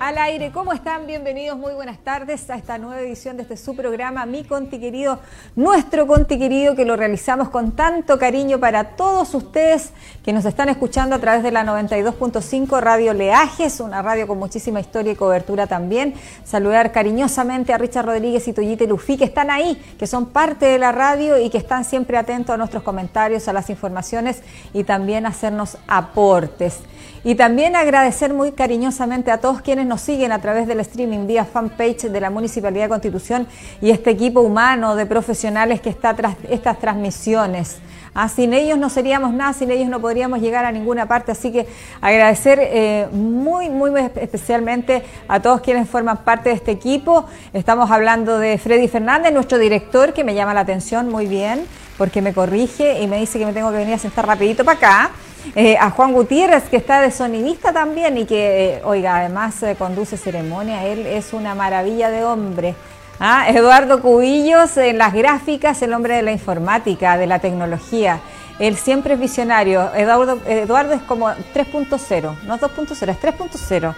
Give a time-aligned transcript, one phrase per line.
[0.00, 0.50] al aire.
[0.52, 1.06] ¿Cómo están?
[1.06, 5.20] Bienvenidos, muy buenas tardes a esta nueva edición de este su programa, Mi Conti Querido,
[5.56, 9.90] nuestro Conti Querido, que lo realizamos con tanto cariño para todos ustedes
[10.24, 14.80] que nos están escuchando a través de la 92.5 Radio Leajes, una radio con muchísima
[14.80, 16.14] historia y cobertura también.
[16.44, 20.78] Saludar cariñosamente a Richard Rodríguez y Toyite Lufi, que están ahí, que son parte de
[20.78, 24.42] la radio y que están siempre atentos a nuestros comentarios, a las informaciones
[24.72, 26.80] y también a hacernos aportes.
[27.26, 31.46] Y también agradecer muy cariñosamente a todos quienes nos siguen a través del streaming vía
[31.46, 33.46] fanpage de la Municipalidad de Constitución
[33.80, 37.78] y este equipo humano de profesionales que está tras estas transmisiones.
[38.16, 41.32] Ah, sin ellos no seríamos nada, sin ellos no podríamos llegar a ninguna parte.
[41.32, 41.66] Así que
[42.02, 47.24] agradecer eh, muy, muy especialmente a todos quienes forman parte de este equipo.
[47.54, 52.20] Estamos hablando de Freddy Fernández, nuestro director, que me llama la atención muy bien, porque
[52.20, 55.10] me corrige y me dice que me tengo que venir a sentar rapidito para acá.
[55.54, 59.76] Eh, a Juan Gutiérrez, que está de sonidista también y que, eh, oiga, además eh,
[59.78, 62.74] conduce ceremonia, él es una maravilla de hombre.
[63.20, 63.48] ¿Ah?
[63.48, 68.20] Eduardo Cubillos en las gráficas, el hombre de la informática, de la tecnología.
[68.58, 69.94] Él siempre es visionario.
[69.94, 73.94] Eduardo, Eduardo es como 3.0, no 2.0, es 3.0.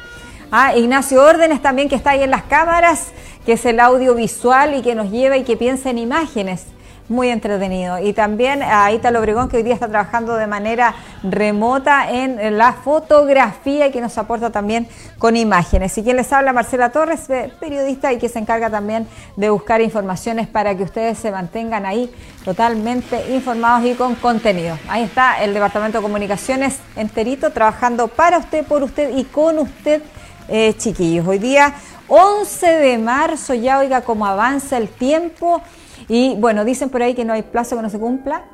[0.50, 3.08] Ah, Ignacio Órdenes también que está ahí en las cámaras,
[3.46, 6.66] que es el audiovisual y que nos lleva y que piensa en imágenes
[7.08, 7.98] muy entretenido.
[7.98, 12.72] Y también a Italo Obregón, que hoy día está trabajando de manera remota en la
[12.72, 15.96] fotografía y que nos aporta también con imágenes.
[15.98, 17.28] Y quien les habla, Marcela Torres,
[17.60, 22.12] periodista y que se encarga también de buscar informaciones para que ustedes se mantengan ahí
[22.44, 24.78] totalmente informados y con contenido.
[24.88, 30.02] Ahí está el Departamento de Comunicaciones enterito trabajando para usted, por usted y con usted,
[30.48, 31.26] eh, chiquillos.
[31.26, 31.74] Hoy día
[32.08, 35.60] 11 de marzo, ya oiga cómo avanza el tiempo.
[36.08, 38.44] Y bueno, dicen por ahí que no hay plazo que no se cumpla,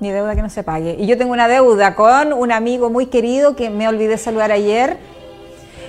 [0.00, 0.96] ni deuda que no se pague.
[0.98, 4.96] Y yo tengo una deuda con un amigo muy querido que me olvidé saludar ayer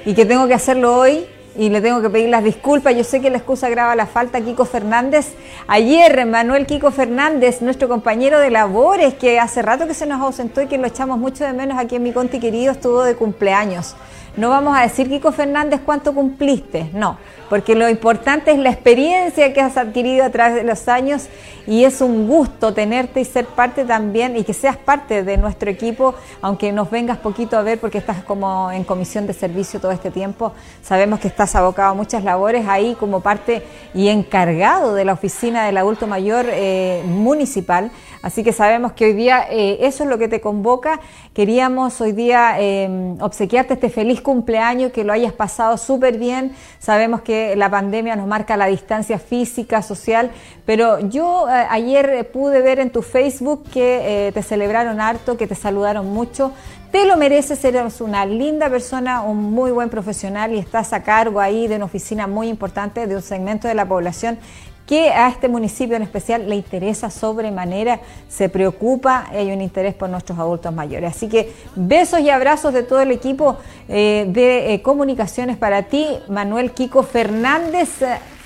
[0.05, 1.25] y que tengo que hacerlo hoy
[1.57, 2.95] y le tengo que pedir las disculpas.
[2.95, 5.33] Yo sé que la excusa graba la falta, Kiko Fernández.
[5.67, 10.61] Ayer, Manuel Kiko Fernández, nuestro compañero de labores, que hace rato que se nos ausentó
[10.61, 13.95] y que lo echamos mucho de menos aquí en mi conti querido, estuvo de cumpleaños.
[14.37, 17.17] No vamos a decir, Kiko Fernández, cuánto cumpliste, no,
[17.49, 21.27] porque lo importante es la experiencia que has adquirido a través de los años
[21.67, 25.69] y es un gusto tenerte y ser parte también y que seas parte de nuestro
[25.69, 29.91] equipo, aunque nos vengas poquito a ver porque estás como en comisión de servicio todo
[29.91, 30.53] este tiempo.
[30.81, 33.63] Sabemos que estás abocado a muchas labores ahí como parte
[33.93, 37.91] y encargado de la oficina del adulto mayor eh, municipal.
[38.21, 40.99] Así que sabemos que hoy día eh, eso es lo que te convoca.
[41.33, 46.53] Queríamos hoy día eh, obsequiarte este feliz cumpleaños, que lo hayas pasado súper bien.
[46.79, 50.31] Sabemos que la pandemia nos marca la distancia física, social,
[50.65, 55.55] pero yo eh, ayer pude ver en tu Facebook que te celebraron harto, que te
[55.55, 56.51] saludaron mucho.
[56.91, 61.41] Te lo mereces, eres una linda persona, un muy buen profesional y estás a cargo
[61.41, 64.39] ahí de una oficina muy importante de un segmento de la población
[64.87, 67.99] que a este municipio en especial le interesa sobremanera,
[68.29, 71.15] se preocupa y hay un interés por nuestros adultos mayores.
[71.15, 73.57] Así que besos y abrazos de todo el equipo
[73.89, 77.89] eh, de eh, comunicaciones para ti, Manuel Kiko Fernández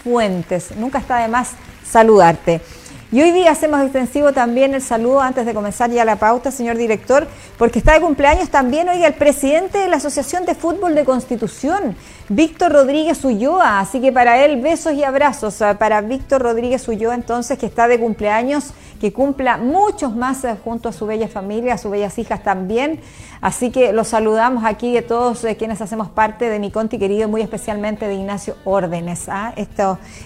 [0.04, 0.76] Fuentes.
[0.78, 1.52] Nunca está de más
[1.86, 2.60] saludarte.
[3.14, 6.78] Y hoy día hacemos extensivo también el saludo antes de comenzar ya la pauta, señor
[6.78, 7.28] director,
[7.58, 11.98] porque está de cumpleaños también, hoy el presidente de la Asociación de Fútbol de Constitución,
[12.34, 13.82] Víctor Rodríguez Ulloa.
[13.82, 17.90] Así que para él, besos y abrazos ah, para Víctor Rodríguez Ulloa, entonces, que está
[17.90, 22.18] de cumpleaños, que cumpla muchos más eh, junto a su bella familia, a sus bellas
[22.18, 23.02] hijas también.
[23.42, 27.28] Así que los saludamos aquí de todos eh, quienes hacemos parte de mi conti querido,
[27.28, 29.54] muy especialmente de Ignacio Órdenes, ¿ah?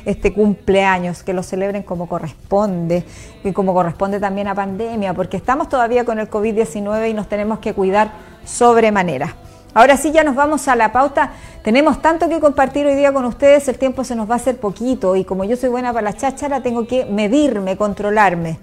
[0.06, 3.04] este cumpleaños, que lo celebren como corresponde
[3.44, 7.58] y como corresponde también a pandemia, porque estamos todavía con el COVID-19 y nos tenemos
[7.58, 8.12] que cuidar
[8.44, 9.36] sobremanera.
[9.78, 11.34] Ahora sí, ya nos vamos a la pauta.
[11.62, 14.58] Tenemos tanto que compartir hoy día con ustedes, el tiempo se nos va a hacer
[14.58, 18.58] poquito y como yo soy buena para la cháchara, tengo que medirme, controlarme.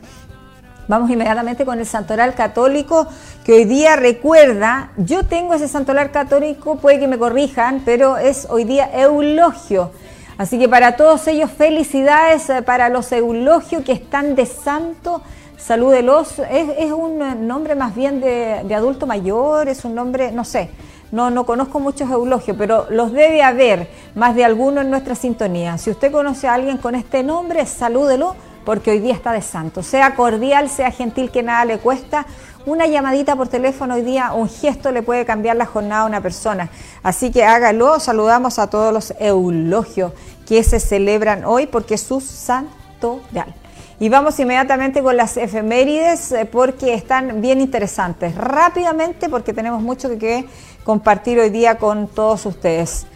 [0.88, 3.06] Vamos inmediatamente con el santoral católico
[3.44, 8.46] que hoy día recuerda, yo tengo ese santoral católico, puede que me corrijan, pero es
[8.48, 9.90] hoy día eulogio.
[10.38, 15.20] Así que para todos ellos felicidades eh, para los eulogios que están de santo,
[15.58, 16.38] salúdelos.
[16.38, 20.70] Es, es un nombre más bien de, de, adulto mayor, es un nombre, no sé,
[21.12, 25.76] no, no conozco muchos eulogios, pero los debe haber más de alguno en nuestra sintonía.
[25.76, 29.82] Si usted conoce a alguien con este nombre, salúdelo porque hoy día está de santo.
[29.82, 32.24] Sea cordial, sea gentil, que nada le cuesta.
[32.64, 36.22] Una llamadita por teléfono hoy día, un gesto le puede cambiar la jornada a una
[36.22, 36.70] persona.
[37.02, 38.00] Así que hágalo.
[38.00, 40.12] Saludamos a todos los eulogios
[40.46, 43.54] que se celebran hoy porque es su santo real.
[44.02, 48.34] Y vamos inmediatamente con las efemérides eh, porque están bien interesantes.
[48.34, 50.44] Rápidamente porque tenemos mucho que
[50.84, 53.06] compartir hoy día con todos ustedes.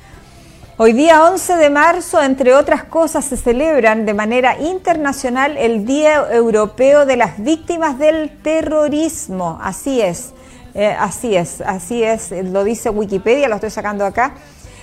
[0.78, 6.26] Hoy día 11 de marzo, entre otras cosas, se celebran de manera internacional el Día
[6.30, 9.58] Europeo de las Víctimas del Terrorismo.
[9.62, 10.32] Así es,
[10.74, 14.34] eh, así es, así es, lo dice Wikipedia, lo estoy sacando acá.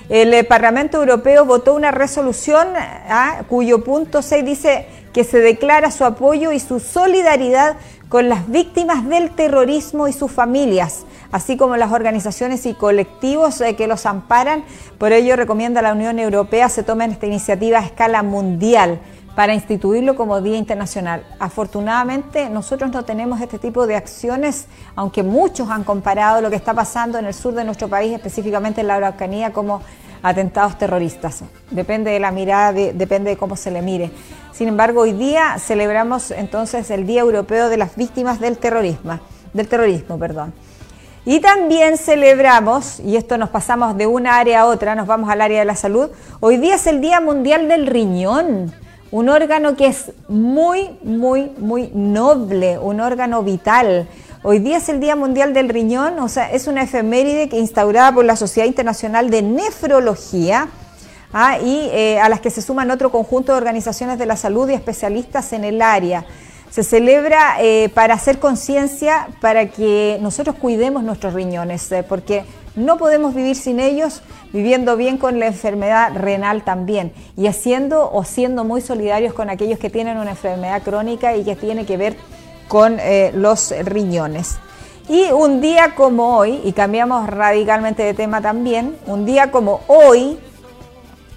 [0.10, 5.92] El eh, Parlamento Europeo votó una resolución ah, cuyo punto 6 dice que se declara
[5.92, 7.78] su apoyo y su solidaridad
[8.10, 13.76] con las víctimas del terrorismo y sus familias así como las organizaciones y colectivos eh,
[13.76, 14.64] que los amparan.
[15.00, 19.00] Por ello recomienda a la Unión Europea se tomen esta iniciativa a escala mundial
[19.36, 21.26] para instituirlo como Día Internacional.
[21.40, 26.76] Afortunadamente nosotros no tenemos este tipo de acciones, aunque muchos han comparado lo que está
[26.76, 29.82] pasando en el sur de nuestro país, específicamente en la Araucanía, como
[30.22, 31.44] atentados terroristas.
[31.72, 34.12] Depende de la mirada, depende de cómo se le mire.
[34.52, 39.20] Sin embargo, hoy día celebramos entonces el Día Europeo de las Víctimas del Terrorismo,
[39.52, 40.54] del terrorismo, perdón.
[41.26, 45.40] Y también celebramos, y esto nos pasamos de una área a otra, nos vamos al
[45.40, 46.10] área de la salud,
[46.42, 48.74] hoy día es el Día Mundial del Riñón,
[49.10, 54.10] un órgano que es muy, muy, muy noble, un órgano vital.
[54.42, 58.12] Hoy día es el Día Mundial del Riñón, o sea, es una efeméride que instaurada
[58.12, 60.68] por la Sociedad Internacional de Nefrología,
[61.32, 61.58] ¿ah?
[61.58, 64.74] y eh, a las que se suman otro conjunto de organizaciones de la salud y
[64.74, 66.26] especialistas en el área.
[66.74, 72.98] Se celebra eh, para hacer conciencia, para que nosotros cuidemos nuestros riñones, eh, porque no
[72.98, 78.64] podemos vivir sin ellos, viviendo bien con la enfermedad renal también, y haciendo o siendo
[78.64, 82.16] muy solidarios con aquellos que tienen una enfermedad crónica y que tiene que ver
[82.68, 84.56] con eh, los riñones.
[85.08, 90.40] Y un día como hoy, y cambiamos radicalmente de tema también, un día como hoy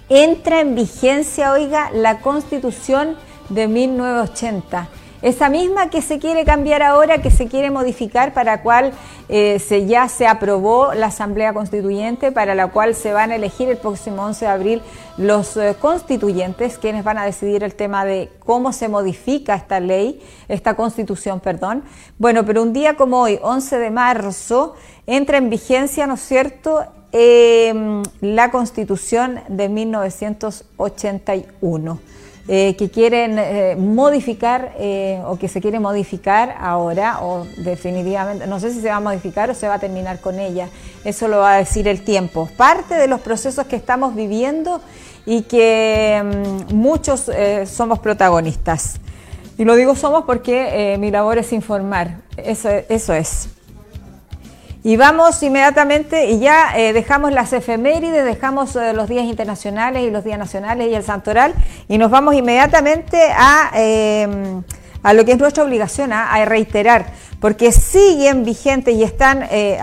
[0.09, 3.15] entra en vigencia, oiga, la constitución
[3.49, 4.89] de 1980
[5.21, 8.93] esa misma que se quiere cambiar ahora, que se quiere modificar, para cual
[9.29, 13.69] eh, se, ya se aprobó la Asamblea Constituyente, para la cual se van a elegir
[13.69, 14.81] el próximo 11 de abril
[15.17, 20.21] los eh, constituyentes, quienes van a decidir el tema de cómo se modifica esta ley,
[20.47, 21.83] esta constitución, perdón.
[22.19, 24.75] Bueno, pero un día como hoy, 11 de marzo,
[25.07, 32.16] entra en vigencia, ¿no es cierto?, em, la constitución de 1981.
[32.49, 38.61] Eh, que quieren eh, modificar eh, o que se quiere modificar ahora o definitivamente, no
[38.61, 40.69] sé si se va a modificar o se va a terminar con ella,
[41.03, 42.47] eso lo va a decir el tiempo.
[42.55, 44.79] Parte de los procesos que estamos viviendo
[45.25, 47.29] y que mm, muchos
[47.65, 49.01] somos protagonistas.
[49.57, 53.56] Y lo digo somos porque mi labor es informar, eso, eso es.
[54.87, 60.11] Y vamos inmediatamente, y ya eh, dejamos las efemérides, dejamos eh, los días internacionales y
[60.11, 61.53] los días nacionales y el santoral,
[61.89, 64.63] y nos vamos inmediatamente a, em,
[65.03, 67.07] a lo que es nuestra obligación, a, reiterar,
[67.41, 69.77] porque siguen vigentes y están eh,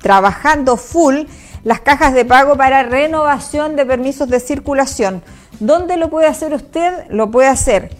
[0.00, 1.24] trabajando full
[1.64, 5.24] las cajas de pago para renovación de permisos de circulación.
[5.58, 7.08] ¿Dónde lo puede hacer usted?
[7.08, 7.90] Lo puede hacer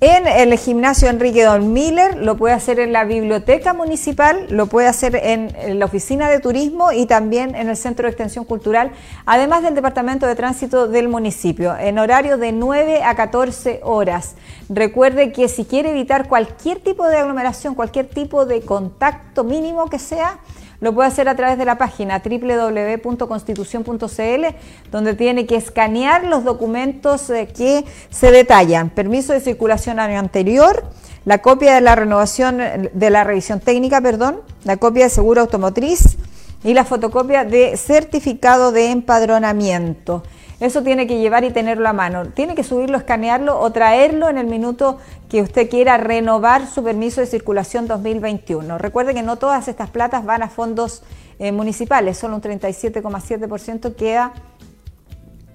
[0.00, 4.88] en el gimnasio Enrique Don Miller, lo puede hacer en la biblioteca municipal, lo puede
[4.88, 8.90] hacer en la oficina de turismo y también en el centro de extensión cultural,
[9.24, 14.34] además del departamento de tránsito del municipio, en horario de 9 a 14 horas.
[14.68, 19.98] Recuerde que si quiere evitar cualquier tipo de aglomeración, cualquier tipo de contacto mínimo que
[19.98, 20.38] sea,
[20.80, 24.44] lo puede hacer a través de la página www.constitución.cl,
[24.90, 28.90] donde tiene que escanear los documentos eh, que se detallan.
[28.90, 30.84] Permiso de circulación año anterior,
[31.24, 32.58] la copia de la renovación
[32.92, 36.18] de la revisión técnica, perdón, la copia de seguro automotriz
[36.64, 40.22] y la fotocopia de certificado de empadronamiento.
[40.60, 42.26] Eso tiene que llevar y tenerlo a mano.
[42.26, 47.20] Tiene que subirlo, escanearlo o traerlo en el minuto que usted quiera renovar su permiso
[47.20, 48.78] de circulación 2021.
[48.78, 51.02] Recuerde que no todas estas platas van a fondos
[51.40, 54.32] eh, municipales, solo un 37,7% queda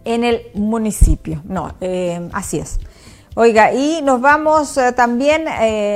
[0.03, 1.41] en el municipio.
[1.46, 2.79] No, eh, así es.
[3.36, 5.46] Oiga, y nos vamos eh, también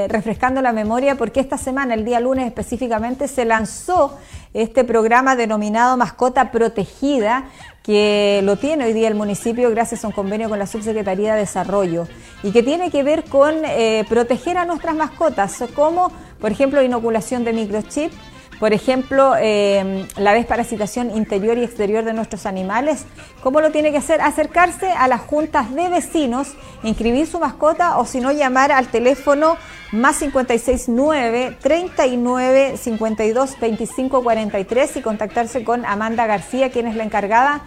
[0.08, 4.18] refrescando la memoria porque esta semana, el día lunes específicamente, se lanzó
[4.54, 7.46] este programa denominado Mascota Protegida,
[7.84, 11.42] que lo tiene hoy día el municipio gracias a un convenio con la Subsecretaría de
[11.42, 12.08] Desarrollo
[12.42, 17.44] y que tiene que ver con eh, proteger a nuestras mascotas, como por ejemplo inoculación
[17.44, 18.12] de microchip,
[18.60, 23.06] por ejemplo, eh, la desparasitación interior y exterior de nuestros animales.
[23.42, 24.22] ¿Cómo lo tiene que hacer?
[24.22, 29.58] Acercarse a las juntas de vecinos, inscribir su mascota o si no llamar al teléfono
[29.92, 37.62] más 569 39 52 25 43 y contactarse con Amanda García, quien es la encargada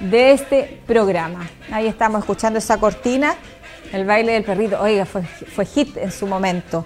[0.00, 1.48] de este programa.
[1.72, 3.34] Ahí estamos escuchando esa cortina,
[3.92, 4.80] el baile del perrito.
[4.80, 6.84] Oiga, fue, fue hit en su momento.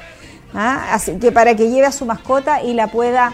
[0.54, 0.88] ¿ah?
[0.92, 3.32] Así que para que lleve a su mascota y la pueda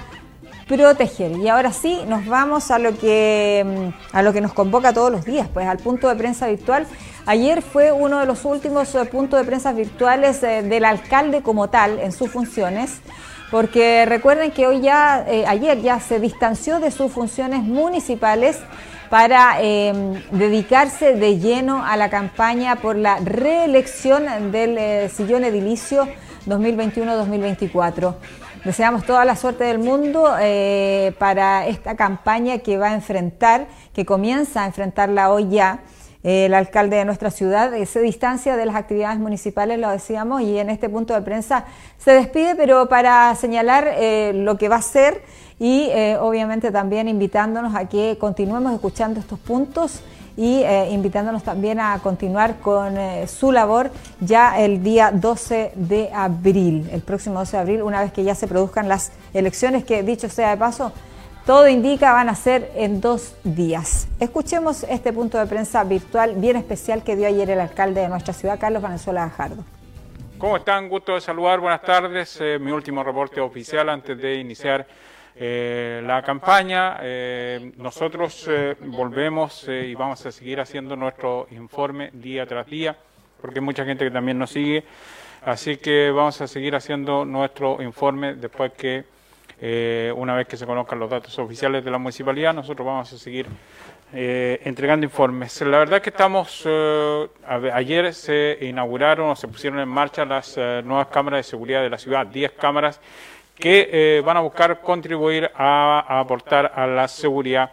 [0.76, 1.32] proteger.
[1.38, 5.10] Y ahora sí, nos vamos a lo que mm, a lo que nos convoca todos
[5.10, 6.86] los días, pues al punto de prensa virtual.
[7.26, 11.68] Ayer fue uno de los últimos eh, puntos de prensa virtuales eh, del alcalde como
[11.68, 13.00] tal en sus funciones,
[13.50, 18.58] porque recuerden que hoy ya, eh, ayer ya se distanció de sus funciones municipales
[19.10, 19.56] para
[20.30, 26.06] dedicarse de lleno a la campaña por la reelección del sillón edilicio
[26.46, 28.14] 2021-2024.
[28.64, 34.04] Deseamos toda la suerte del mundo eh, para esta campaña que va a enfrentar, que
[34.04, 35.80] comienza a enfrentarla hoy ya.
[36.22, 40.58] Eh, el alcalde de nuestra ciudad se distancia de las actividades municipales, lo decíamos, y
[40.58, 41.64] en este punto de prensa
[41.96, 45.22] se despide, pero para señalar eh, lo que va a ser
[45.58, 45.90] y
[46.20, 50.02] obviamente también invitándonos a que continuemos escuchando estos puntos
[50.40, 56.10] y eh, invitándonos también a continuar con eh, su labor ya el día 12 de
[56.14, 60.02] abril, el próximo 12 de abril, una vez que ya se produzcan las elecciones, que
[60.02, 60.92] dicho sea de paso,
[61.44, 64.08] todo indica van a ser en dos días.
[64.18, 68.32] Escuchemos este punto de prensa virtual bien especial que dio ayer el alcalde de nuestra
[68.32, 69.62] ciudad, Carlos Valenzuela Gajardo.
[70.38, 70.88] ¿Cómo están?
[70.88, 72.38] Gusto de saludar, buenas tardes.
[72.40, 74.86] Eh, mi último reporte oficial antes de iniciar
[75.42, 76.98] eh, la campaña.
[77.00, 82.94] Eh, nosotros eh, volvemos y vamos a seguir haciendo nuestro informe día tras día,
[83.40, 84.84] porque hay mucha gente que también nos sigue.
[85.42, 89.02] Así que vamos a seguir haciendo nuestro informe después que,
[90.14, 93.46] una vez que se conozcan los datos oficiales de la municipalidad, nosotros vamos a seguir
[94.12, 95.58] entregando informes.
[95.62, 96.68] La verdad es que estamos,
[97.72, 101.96] ayer se inauguraron o se pusieron en marcha las nuevas cámaras de seguridad de la
[101.96, 103.00] ciudad, 10 cámaras
[103.60, 107.70] que eh, van a buscar contribuir a, aportar a la seguridad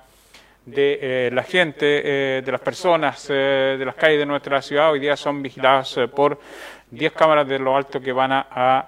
[0.66, 4.92] de eh, la gente, eh, de las personas, de las calles de nuestra ciudad.
[4.92, 6.40] Hoy día son vigiladas por
[6.92, 8.88] 10 cámaras de lo alto que van a, a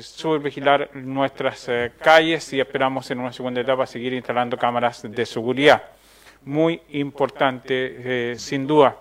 [0.00, 1.70] subvigilar nuestras
[2.02, 5.82] calles y esperamos en una segunda etapa seguir instalando cámaras de seguridad.
[6.44, 8.96] Muy importante, sin duda.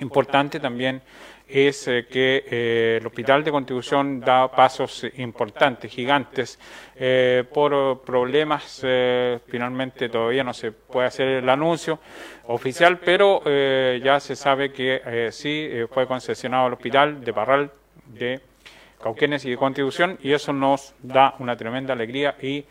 [0.00, 1.02] Importante también
[1.48, 6.58] es eh, que eh, el Hospital de Contribución da pasos importantes, gigantes,
[6.96, 8.84] eh, por problemas,
[9.46, 11.98] finalmente todavía no se puede hacer el anuncio
[12.46, 17.70] oficial, pero ya se sabe que sí fue concesionado el hospital de Parral,
[18.06, 18.40] de
[19.02, 22.64] Cauquenes y de Contribución, y eso nos da una tremenda alegría y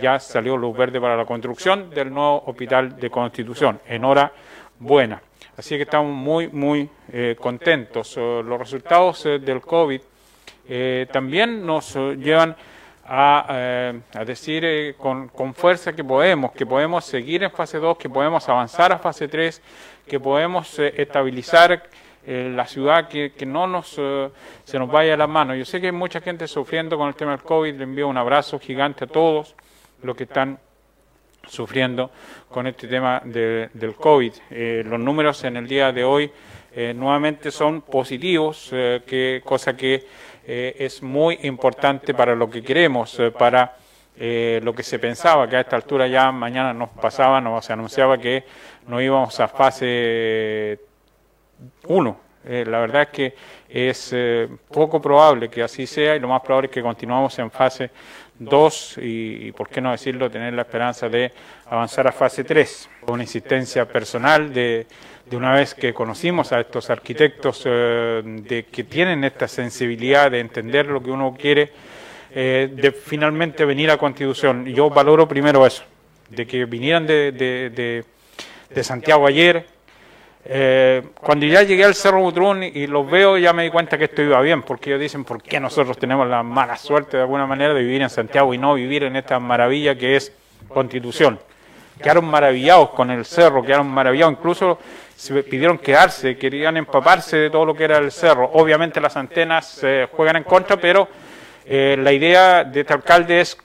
[0.00, 4.32] ya salió luz verde para la construcción del nuevo hospital de Constitución, en hora
[4.80, 5.22] buena.
[5.56, 8.16] Así que estamos muy, muy eh, contentos.
[8.16, 10.00] Los resultados eh, del COVID
[10.68, 12.56] eh, también nos llevan
[13.04, 13.92] a,
[14.24, 18.98] decir con, fuerza que podemos, que podemos seguir en fase 2, que podemos avanzar a
[18.98, 19.60] fase 3,
[20.06, 21.82] que podemos estabilizar
[22.24, 24.00] la ciudad, que, que no nos,
[24.64, 25.58] se nos vaya a las manos.
[25.58, 28.16] Yo sé que hay mucha gente sufriendo con el tema del COVID, le envío un
[28.16, 29.56] abrazo gigante a todos
[30.04, 30.60] los que están
[31.46, 32.10] sufriendo
[32.48, 34.32] con este tema del COVID.
[34.50, 36.30] Eh, los números en el día de hoy
[36.72, 43.20] eh, nuevamente son positivos, eh, que, cosa que es muy importante para lo que queremos,
[43.38, 43.76] para
[44.16, 48.18] lo que se pensaba, que a esta altura ya mañana nos pasaba, nos se anunciaba
[48.18, 48.42] que
[48.88, 50.80] no íbamos a fase
[51.86, 52.20] 1.
[52.44, 53.34] la verdad es que
[53.68, 54.16] es
[54.72, 57.92] poco probable que así sea y lo más probable es que continuamos en fase
[58.40, 61.30] Dos, y, por qué no decirlo, tener la esperanza de
[61.66, 62.88] avanzar a fase 3.
[63.08, 64.86] Una insistencia personal de,
[65.26, 70.40] de una vez que conocimos a estos arquitectos eh, de que tienen esta sensibilidad de
[70.40, 71.70] entender lo que uno quiere,
[72.34, 74.64] eh, de finalmente venir a Constitución.
[74.64, 75.84] Yo valoro primero eso,
[76.30, 78.04] de que vinieran de, de,
[78.70, 79.66] de Santiago ayer,
[80.44, 84.04] eh, cuando ya llegué al Cerro Butrún y los veo, ya me di cuenta que
[84.04, 87.46] esto iba bien, porque ellos dicen, ¿por qué nosotros tenemos la mala suerte de alguna
[87.46, 90.32] manera de vivir en Santiago y no vivir en esta maravilla que es
[90.68, 91.38] Constitución?
[92.02, 94.78] Quedaron maravillados con el cerro, quedaron maravillados, incluso
[95.14, 98.50] se pidieron quedarse, querían empaparse de todo lo que era el cerro.
[98.54, 101.08] Obviamente las antenas juegan en contra, pero
[101.66, 103.56] eh, la idea de este alcalde es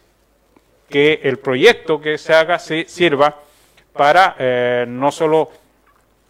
[0.90, 3.36] que el proyecto que se haga se sirva
[3.94, 5.50] para eh, no solo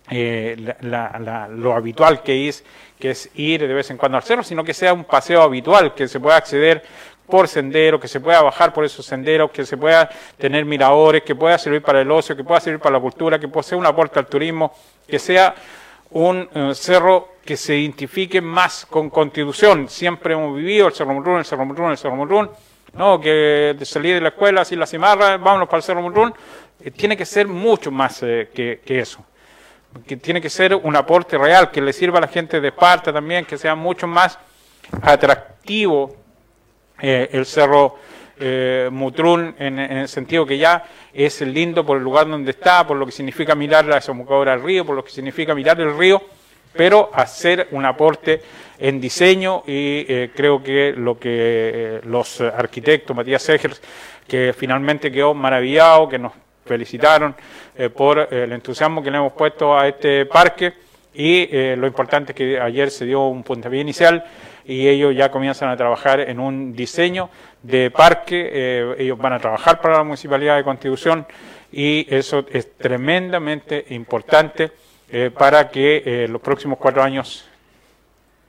[0.09, 2.63] eh, lo habitual que es,
[2.99, 5.93] que es ir de vez en cuando al cerro, sino que sea un paseo habitual,
[5.93, 6.83] que se pueda acceder
[7.27, 11.33] por sendero, que se pueda bajar por esos senderos, que se pueda tener miradores, que
[11.33, 14.19] pueda servir para el ocio, que pueda servir para la cultura, que sea un aporte
[14.19, 14.73] al turismo,
[15.07, 15.55] que sea
[16.11, 19.89] un eh, cerro que se identifique más con constitución.
[19.89, 22.49] Siempre hemos vivido el Cerro Munrún, el Cerro Munrún, el Cerro Munrún,
[22.93, 26.33] no, que de salir de la escuela, así la cimarra, vámonos para el Cerro Munrún,
[26.79, 29.25] eh, tiene que ser mucho más que eso
[30.07, 33.13] que tiene que ser un aporte real, que le sirva a la gente de Esparta
[33.13, 34.37] también, que sea mucho más
[35.01, 36.15] atractivo
[36.99, 37.97] eh, el cerro
[38.37, 40.83] eh, Mutrún en, el sentido que ya
[41.13, 44.63] es lindo por el lugar donde está, por lo que significa mirar la desembocadura del
[44.63, 46.21] río, por lo que significa mirar el río,
[46.73, 48.41] pero hacer un aporte
[48.77, 53.81] en diseño y eh, creo que lo que eh, los arquitectos, Matías Segers,
[54.27, 56.33] que finalmente quedó maravillado, que nos
[56.65, 57.35] felicitaron
[57.95, 60.73] por el entusiasmo que le hemos puesto a este parque
[61.13, 64.23] y lo importante es que ayer se dio un puntapié inicial
[64.65, 67.29] y ellos ya comienzan a trabajar en un diseño
[67.61, 71.25] de parque, eh, ellos van a trabajar para la Municipalidad de Constitución
[71.71, 74.71] y eso es tremendamente importante
[75.11, 77.47] eh, para que eh, los próximos cuatro años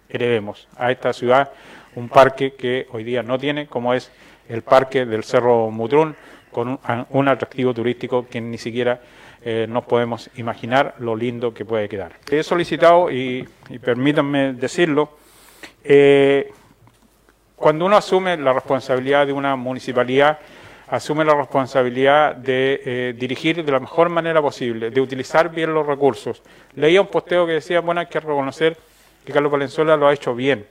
[0.09, 1.51] heredemos a esta ciudad
[1.95, 4.11] un parque que hoy día no tiene, como es
[4.49, 6.15] el parque del Cerro Mutrún,
[6.57, 8.99] con un, atractivo turístico que ni siquiera
[9.69, 12.13] nos podemos imaginar lo lindo que puede quedar.
[12.29, 13.47] He solicitado, y
[13.81, 15.11] permítanme decirlo,
[15.85, 16.53] eh,
[17.55, 20.39] cuando uno asume la responsabilidad de una municipalidad,
[20.89, 25.87] asume la responsabilidad de eh, dirigir de la mejor manera posible, de utilizar bien los
[25.87, 26.43] recursos.
[26.75, 28.77] Leía un posteo que decía, bueno, hay que reconocer
[29.25, 30.67] que Carlos Valenzuela lo ha hecho bien.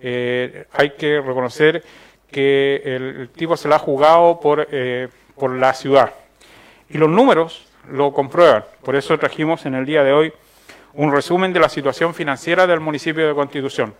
[0.00, 1.82] Eh, hay que reconocer
[2.30, 4.66] que el, tipo se la ha jugado por,
[5.36, 6.12] por la ciudad.
[6.88, 8.64] Y los números lo comprueban.
[8.84, 10.32] Por eso trajimos en el día de hoy
[10.94, 13.94] un resumen de la situación financiera del municipio de Constitución.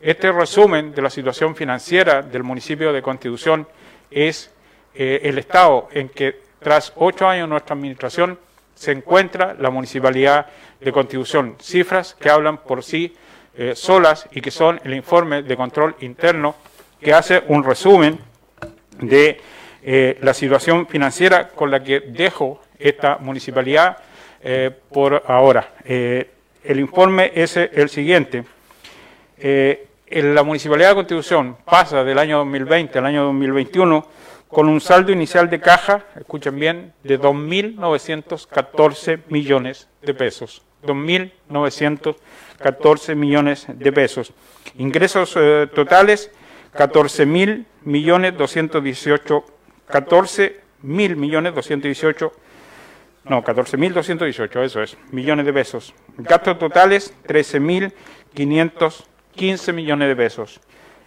[0.00, 3.66] Este resumen de la situación financiera del municipio de Constitución
[4.10, 4.50] es
[4.94, 8.38] eh, el estado en que tras ocho años de nuestra administración
[8.74, 10.46] se encuentra la municipalidad
[10.80, 11.56] de Constitución.
[11.60, 13.14] Cifras que hablan por sí
[13.54, 16.54] eh, solas y que son el informe de control interno
[17.00, 18.18] que hace un resumen
[18.98, 19.40] de
[19.82, 23.98] eh, la situación financiera con la que dejo esta municipalidad
[24.92, 25.68] por ahora.
[25.84, 28.42] el informe es el siguiente
[30.10, 34.04] la Municipalidad de Constitución pasa del año 2020 al año 2021
[34.52, 40.60] con un saldo inicial de caja, escuchen bien, de 2.914 millones de pesos.
[40.84, 44.34] 2.914 millones de pesos.
[44.76, 46.30] Ingresos eh, totales,
[46.74, 49.42] 14.000 millones 218,
[49.92, 52.32] 14 mil millones 218,
[53.26, 55.94] no, 14.218, eso es, millones de pesos.
[56.18, 60.60] Gastos totales, 13.500 15 millones de pesos.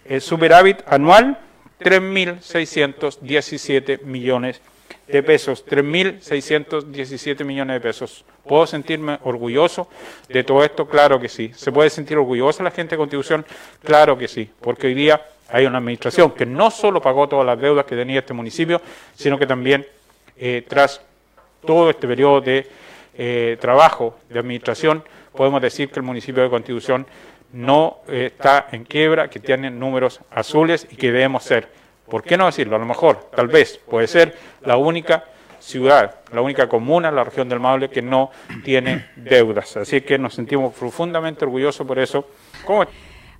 [0.04, 1.38] El superávit anual,
[1.80, 4.75] 3.617 millones de pesos,
[5.08, 8.24] 3.617 millones de pesos.
[8.46, 9.88] ¿Puedo sentirme orgulloso
[10.28, 10.86] de todo esto?
[10.86, 11.52] Claro que sí.
[11.54, 13.44] ¿Se puede sentir orgullosa la gente de Constitución?
[13.82, 17.60] Claro que sí, porque hoy día hay una administración que no solo pagó todas las
[17.60, 18.80] deudas que tenía este municipio,
[19.14, 19.86] sino que también
[20.36, 21.00] eh, tras
[21.64, 22.68] todo este periodo de
[23.16, 27.06] eh, trabajo de administración, podemos decir que el municipio de Constitución
[27.52, 31.68] no eh, está en quiebra, que tiene números azules y que debemos ser,
[32.08, 32.76] ¿por qué no decirlo?
[32.76, 35.24] A lo mejor, tal vez, puede ser la única
[35.60, 38.30] ciudad, la única comuna en la región del Maule que no
[38.64, 39.76] tiene deudas.
[39.76, 42.28] Así que nos sentimos profundamente orgullosos por eso.
[42.64, 42.84] ¿Cómo?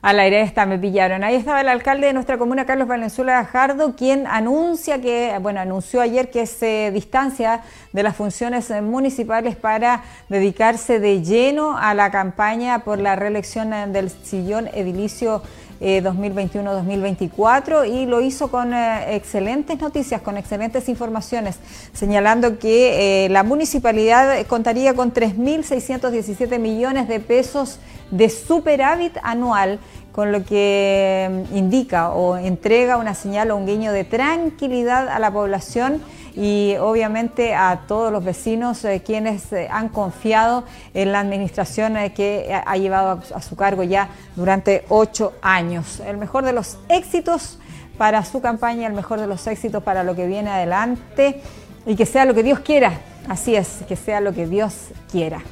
[0.02, 1.24] Al aire está, me pillaron.
[1.24, 6.00] Ahí estaba el alcalde de nuestra comuna, Carlos Valenzuela Jardo, quien anuncia que, bueno, anunció
[6.00, 12.84] ayer que se distancia de las funciones municipales para dedicarse de lleno a la campaña
[12.84, 15.42] por la reelección del sillón edilicio
[15.80, 21.58] 2021-2024 eh, y lo hizo con eh, excelentes noticias, con excelentes informaciones,
[21.92, 27.78] señalando que eh, la municipalidad contaría con 3.617 millones de pesos
[28.10, 29.78] de superávit anual
[30.16, 35.18] con lo que mm, indica o entrega una señal o un guiño de tranquilidad a
[35.18, 36.00] la población
[36.34, 42.14] y obviamente a todos los vecinos eh, quienes eh, han confiado en la administración eh,
[42.14, 46.00] que ha llevado a, su cargo ya durante ocho años.
[46.00, 47.58] El mejor de los éxitos
[47.98, 51.42] para su campaña, el mejor de los éxitos para lo que viene adelante
[51.84, 53.00] y que sea lo que Dios quiera.
[53.28, 54.74] Así es, que sea lo que Dios
[55.12, 55.42] quiera.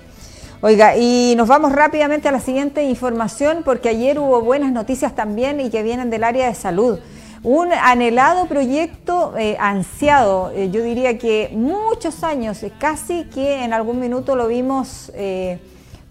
[0.66, 5.60] Oiga, y nos vamos rápidamente a la siguiente información porque ayer hubo buenas noticias también
[5.60, 7.00] y que vienen del área de salud.
[7.42, 13.74] Un anhelado proyecto eh, ansiado, eh, yo diría que muchos años, eh, casi que en
[13.74, 15.12] algún minuto lo vimos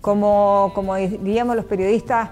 [0.02, 2.30] como, como diríamos los periodistas,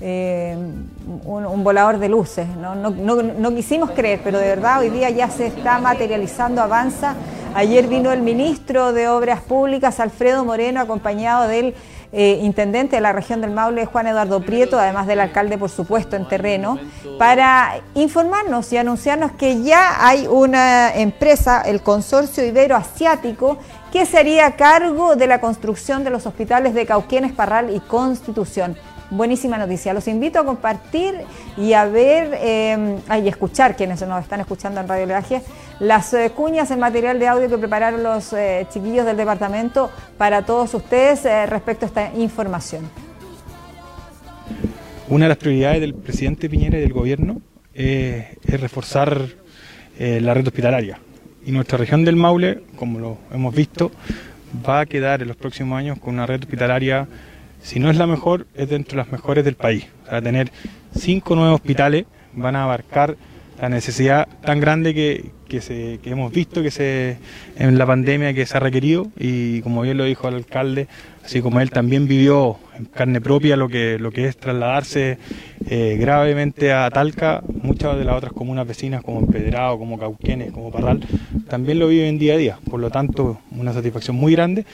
[0.00, 2.48] un, volador de luces.
[2.48, 2.74] ¿no?
[2.74, 7.14] No, no quisimos creer, pero de verdad hoy día ya se está materializando, avanza
[7.52, 11.74] Ayer vino el ministro de Obras Públicas, Alfredo Moreno, acompañado del
[12.12, 16.14] eh, intendente de la región del Maule, Juan Eduardo Prieto, además del alcalde, por supuesto,
[16.14, 16.78] en terreno,
[17.18, 23.58] para informarnos y anunciarnos que ya hay una empresa, el Consorcio Ibero Asiático,
[23.92, 28.76] que se haría cargo de la construcción de los hospitales de Cauquienes, Parral y Constitución.
[29.10, 29.92] Buenísima noticia.
[29.92, 31.14] Los invito a compartir
[31.56, 35.42] y a ver eh, y escuchar quienes nos están escuchando en Radio Levaje
[35.80, 40.42] las eh, cuñas en material de audio que prepararon los eh, chiquillos del departamento para
[40.42, 42.88] todos ustedes respecto a esta información.
[45.08, 47.40] Una de las prioridades del presidente Piñera y del gobierno
[47.74, 49.20] es reforzar
[49.98, 50.98] la red hospitalaria.
[51.44, 53.90] Y nuestra región del Maule, como lo hemos visto,
[54.66, 57.08] va a quedar en los próximos años con una red hospitalaria
[57.62, 59.86] si no es la mejor, es dentro de las mejores del país.
[60.08, 60.50] A tener
[60.96, 63.16] cinco nuevos hospitales, van a abarcar
[63.60, 67.18] la necesidad tan grande que, que, se, que hemos visto que se,
[67.56, 69.08] en la pandemia que se ha requerido.
[69.18, 70.88] Y como bien lo dijo el alcalde,
[71.22, 75.18] así como él también vivió en carne propia lo que, lo que es trasladarse
[75.68, 80.70] eh, gravemente a Talca, muchas de las otras comunas vecinas como Empedrado, como Cauquenes, como
[80.70, 81.00] Parral,
[81.48, 84.64] también lo viven día a día, por lo tanto una satisfacción muy grande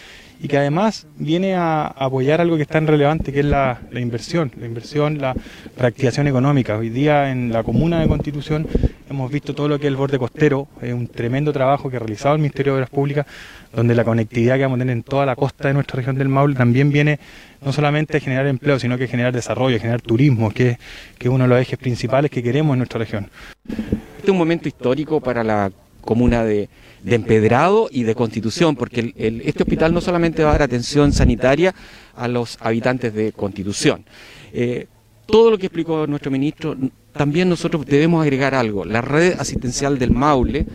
[0.40, 4.52] y que además viene a apoyar algo que es tan relevante, que es la, inversión,
[4.58, 5.34] la inversión, la
[5.76, 6.76] reactivación económica.
[6.76, 8.66] Hoy día en la comuna de Constitución
[9.08, 12.00] hemos visto todo lo que es el borde costero, es un tremendo trabajo que ha
[12.00, 13.26] realizado el Ministerio de Obras Públicas,
[13.74, 16.28] donde la conectividad que vamos a tener en toda la costa de nuestra región del
[16.28, 17.18] Maule también viene
[17.64, 20.78] no solamente a generar empleo, sino que a generar desarrollo, a generar turismo, que,
[21.18, 23.30] que es uno de los ejes principales que queremos en nuestra región.
[23.68, 25.70] Este es un momento histórico para la
[26.06, 26.70] comuna de,
[27.04, 29.12] Empedrado y de Constitución, porque
[29.44, 31.72] este hospital no solamente va a dar atención sanitaria
[32.16, 34.04] a los habitantes de Constitución.
[34.52, 34.88] Eh,
[35.26, 36.76] todo lo que explicó nuestro ministro,
[37.12, 38.84] también nosotros debemos agregar algo.
[38.84, 40.66] La red asistencial del Maule,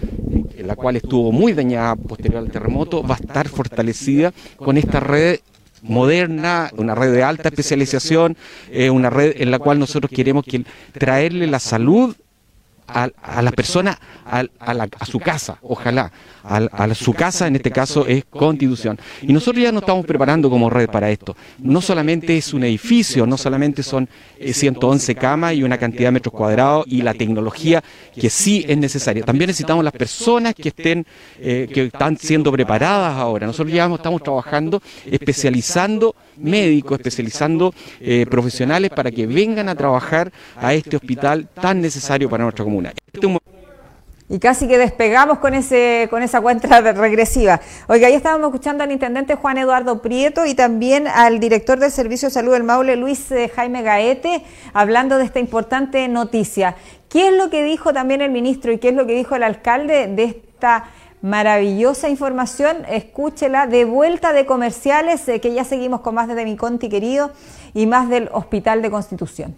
[0.56, 5.02] en la cual estuvo muy dañada posterior al terremoto, va a estar fortalecida con esta
[5.02, 5.40] red
[5.82, 8.38] moderna, una red de alta especialización,
[8.72, 10.64] eh, una red en la cual nosotros queremos que,
[10.94, 12.16] traerle la salud
[12.94, 16.12] a, la persona a, a, su casa, ojalá,
[16.44, 19.00] a, su casa en este caso es Constitución.
[19.22, 21.36] Y nosotros ya nos estamos preparando como red para esto.
[21.60, 24.08] No solamente es un edificio, no solamente son
[24.40, 27.84] 111 eh, camas y una cantidad de metros cuadrados y la tecnología
[28.16, 29.24] que sí es necesaria.
[29.24, 31.06] También necesitamos las personas que estén,
[31.40, 33.48] eh, que están siendo preparadas ahora.
[33.48, 40.74] Nosotros ya estamos trabajando, especializando médicos, especializando eh, profesionales para que vengan a trabajar a
[40.74, 42.94] este hospital tan necesario para nuestra comuna.
[43.12, 43.28] Este
[44.32, 47.60] y casi que despegamos con ese con esa cuenta regresiva.
[47.88, 52.30] Oiga, ahí estábamos escuchando al intendente Juan Eduardo Prieto y también al director del Servicio
[52.30, 56.78] de Salud del Maule, Luis eh, Jaime Gaete, hablando de esta importante noticia.
[57.10, 59.44] ¿Qué es lo que dijo también el ministro y qué es lo que dijo el
[59.44, 60.86] alcalde de esta
[61.22, 62.86] maravillosa información?
[62.90, 67.32] Escúchela de vuelta de comerciales, eh, que ya seguimos con más de mi Conti querido
[67.74, 69.56] y más del Hospital de Constitución.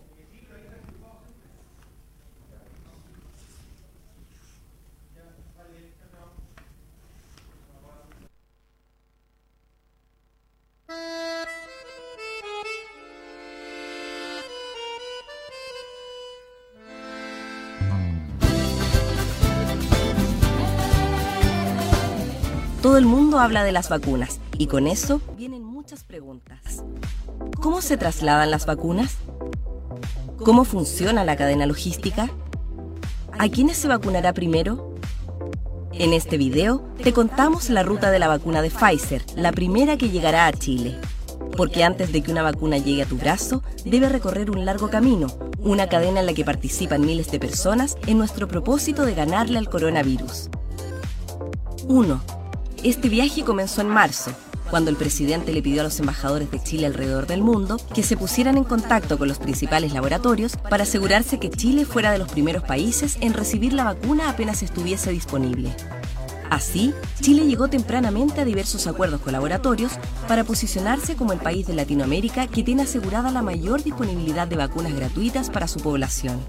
[22.83, 26.83] Todo el mundo habla de las vacunas y con eso vienen muchas preguntas.
[27.61, 29.15] ¿Cómo se trasladan las vacunas?
[30.43, 32.29] ¿Cómo funciona la cadena logística?
[33.39, 34.95] ¿A quiénes se vacunará primero?
[35.93, 40.09] En este video te contamos la ruta de la vacuna de Pfizer, la primera que
[40.09, 40.99] llegará a Chile.
[41.55, 45.27] Porque antes de que una vacuna llegue a tu brazo, debe recorrer un largo camino,
[45.57, 49.69] una cadena en la que participan miles de personas en nuestro propósito de ganarle al
[49.69, 50.49] coronavirus.
[51.87, 52.42] 1
[52.83, 54.31] este viaje comenzó en marzo,
[54.69, 58.17] cuando el presidente le pidió a los embajadores de Chile alrededor del mundo que se
[58.17, 62.63] pusieran en contacto con los principales laboratorios para asegurarse que Chile fuera de los primeros
[62.63, 65.73] países en recibir la vacuna apenas estuviese disponible.
[66.49, 69.93] Así, Chile llegó tempranamente a diversos acuerdos con laboratorios
[70.27, 74.93] para posicionarse como el país de Latinoamérica que tiene asegurada la mayor disponibilidad de vacunas
[74.93, 76.39] gratuitas para su población.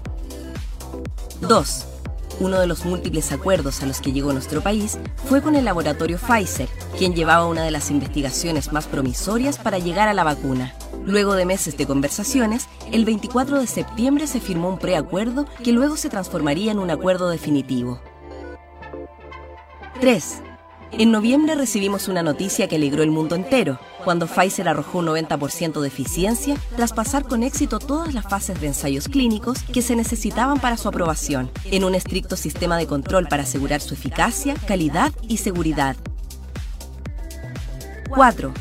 [1.41, 1.94] 2.
[2.39, 4.97] Uno de los múltiples acuerdos a los que llegó nuestro país
[5.29, 6.67] fue con el laboratorio Pfizer,
[6.97, 10.73] quien llevaba una de las investigaciones más promisorias para llegar a la vacuna.
[11.05, 15.95] Luego de meses de conversaciones, el 24 de septiembre se firmó un preacuerdo que luego
[15.95, 18.01] se transformaría en un acuerdo definitivo.
[20.01, 20.41] 3.
[20.91, 25.81] En noviembre recibimos una noticia que alegró el mundo entero, cuando Pfizer arrojó un 90%
[25.81, 30.59] de eficiencia tras pasar con éxito todas las fases de ensayos clínicos que se necesitaban
[30.59, 35.37] para su aprobación, en un estricto sistema de control para asegurar su eficacia, calidad y
[35.37, 35.97] seguridad.
[38.09, 38.53] 4.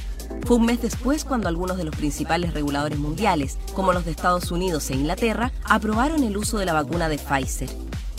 [0.44, 4.50] Fue un mes después cuando algunos de los principales reguladores mundiales, como los de Estados
[4.50, 7.70] Unidos e Inglaterra, aprobaron el uso de la vacuna de Pfizer.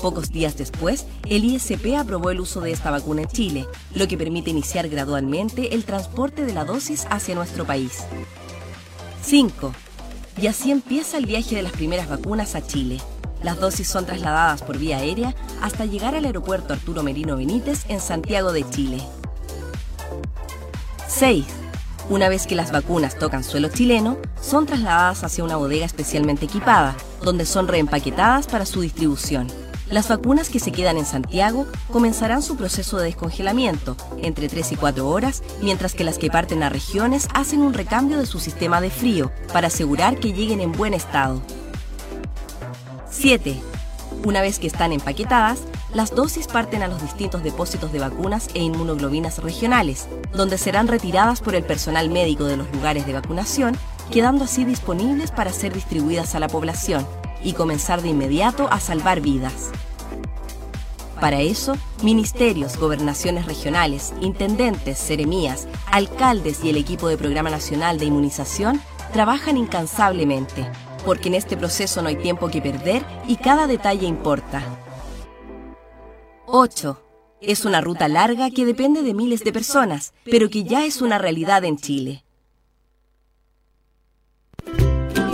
[0.06, 3.66] Pocos días después, el ISP aprobó el uso de esta vacuna en Chile,
[3.96, 8.04] lo que permite iniciar gradualmente el transporte de la dosis hacia nuestro país.
[9.24, 9.74] 5.
[10.40, 13.02] y así empieza el viaje de las primeras vacunas a Chile.
[13.42, 18.00] Las dosis son trasladadas por vía aérea hasta llegar al aeropuerto Arturo Merino Benítez en
[18.00, 19.02] Santiago de Chile.
[21.08, 21.46] 6.
[22.12, 26.96] Una vez que las vacunas tocan suelo chileno, son trasladadas hacia una bodega especialmente equipada,
[27.24, 29.65] donde son reempaquetadas para su distribución.
[29.96, 34.76] Las vacunas que se quedan en Santiago comenzarán su proceso de descongelamiento entre 3 y
[34.76, 38.82] 4 horas, mientras que las que parten a regiones hacen un recambio de su sistema
[38.82, 41.42] de frío para asegurar que lleguen en buen estado.
[43.10, 43.58] 7.
[44.26, 45.60] Una vez que están empaquetadas,
[45.94, 51.40] las dosis parten a los distintos depósitos de vacunas e inmunoglobinas regionales, donde serán retiradas
[51.40, 53.78] por el personal médico de los lugares de vacunación,
[54.12, 57.08] quedando así disponibles para ser distribuidas a la población
[57.44, 59.72] y comenzar de inmediato a salvar vidas.
[61.20, 68.06] Para eso, ministerios, gobernaciones regionales, intendentes, seremías, alcaldes y el equipo de Programa Nacional de
[68.06, 68.82] Inmunización
[69.14, 70.70] trabajan incansablemente,
[71.06, 74.62] porque en este proceso no hay tiempo que perder y cada detalle importa.
[76.48, 77.02] 8.
[77.42, 81.18] Es una ruta larga que depende de miles de personas, pero que ya es una
[81.18, 82.25] realidad en Chile.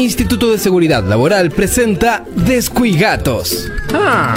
[0.01, 3.69] Instituto de Seguridad Laboral presenta Descuigatos.
[3.93, 4.33] Ah.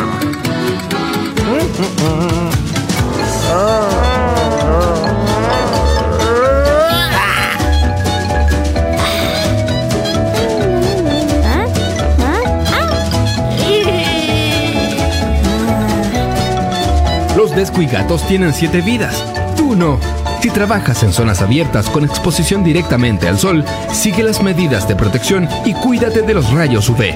[17.35, 19.16] Los descuigatos tienen siete vidas.
[19.57, 19.98] Tú no.
[20.45, 25.49] Si trabajas en zonas abiertas con exposición directamente al sol, sigue las medidas de protección
[25.65, 27.15] y cuídate de los rayos UV.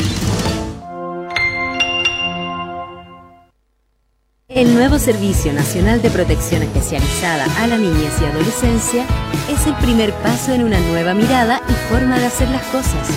[4.48, 9.05] El nuevo Servicio Nacional de Protección Especializada a la Niñez y Adolescencia
[9.51, 13.11] es el primer paso en una nueva mirada y forma de hacer las cosas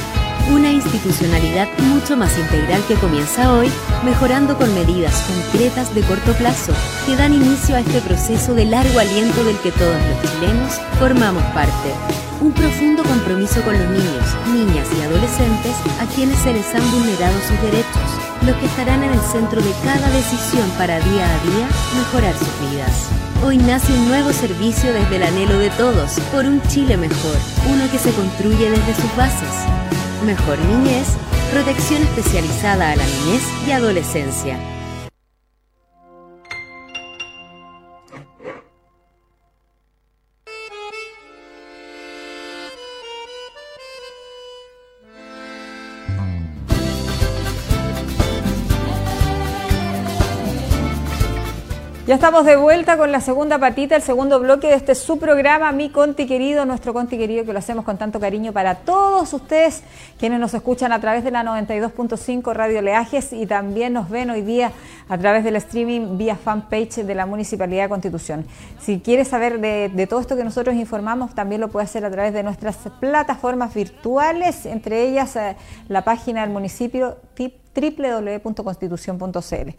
[0.52, 3.70] una institucionalidad mucho más integral que comienza hoy,
[4.04, 6.74] mejorando con medidas concretas de corto plazo
[7.06, 11.44] que dan inicio a este proceso de largo aliento del que todos los chilenos formamos
[11.54, 11.94] parte.
[12.42, 17.40] Un profundo compromiso con los niños, niñas y adolescentes a quienes se les han vulnerado
[17.48, 18.10] sus derechos,
[18.46, 22.70] los que estarán en el centro de cada decisión para día a día mejorar sus
[22.70, 23.10] vidas.
[23.44, 27.38] Hoy nace un nuevo servicio desde el anhelo de todos por un Chile mejor,
[27.70, 29.85] uno que se construye desde sus bases
[30.24, 31.08] Mejor Niñez,
[31.52, 34.75] protección especializada a la niñez y adolescencia.
[52.16, 55.90] Estamos de vuelta con la segunda patita, el segundo bloque de este su programa, Mi
[55.90, 59.84] Conti Querido, nuestro Conti Querido, que lo hacemos con tanto cariño para todos ustedes,
[60.18, 64.44] quienes nos escuchan a través de la 92.5 Radio Leajes y también nos ven hoy
[64.44, 64.72] día
[65.10, 68.46] a través del streaming vía fanpage de la Municipalidad de Constitución.
[68.80, 72.32] Si quieres saber de, todo esto que nosotros informamos, también lo puede hacer a través
[72.32, 75.58] de nuestras plataformas virtuales, entre ellas eh,
[75.90, 79.70] la página del municipio tip www.constitución.cl.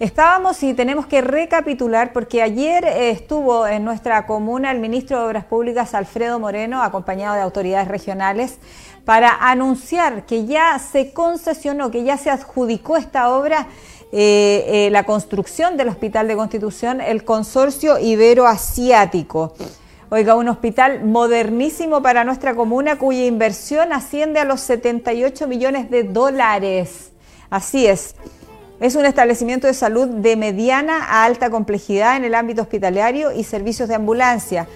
[0.00, 5.26] Estábamos y tenemos que recapitular porque ayer eh, estuvo en nuestra comuna el ministro de
[5.26, 8.58] Obras Públicas Alfredo Moreno, acompañado de autoridades regionales,
[9.04, 13.66] para anunciar que ya se concesionó, que ya se adjudicó esta obra.
[14.16, 19.54] Eh, eh, la construcción del Hospital de Constitución, el Consorcio Iberoasiático.
[20.10, 26.04] Oiga, un hospital modernísimo para nuestra comuna cuya inversión asciende a los 78 millones de
[26.04, 27.13] dólares.
[27.54, 28.16] Así es.
[28.80, 33.44] Es un establecimiento de salud de mediana a alta complejidad en el ámbito hospitalario y
[33.44, 34.66] servicios de ambulancia.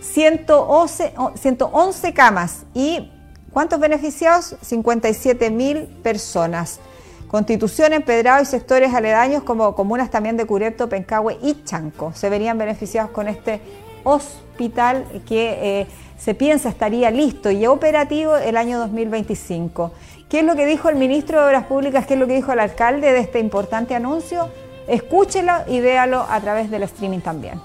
[0.00, 3.10] 111, 111 camas y
[3.52, 4.54] ¿cuántos beneficiados?
[4.62, 6.78] 57 mil personas.
[7.26, 12.56] Constitución, Empedrado y sectores aledaños como comunas también de Curepto, Pencahue y Chanco se verían
[12.56, 13.60] beneficiados con este
[14.04, 19.90] hospital que eh, se piensa estaría listo y operativo el año 2025.
[20.28, 22.06] ¿Qué es lo que dijo el ministro de Obras Públicas?
[22.06, 24.50] ¿Qué es lo que dijo el alcalde de este importante anuncio?
[24.86, 27.58] Escúchelo y véalo a través del streaming también.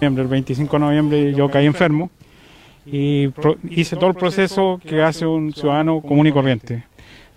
[0.00, 2.10] El 25 de noviembre yo caí enfermo
[2.86, 3.30] y
[3.68, 6.84] hice todo el proceso que hace un ciudadano común y corriente,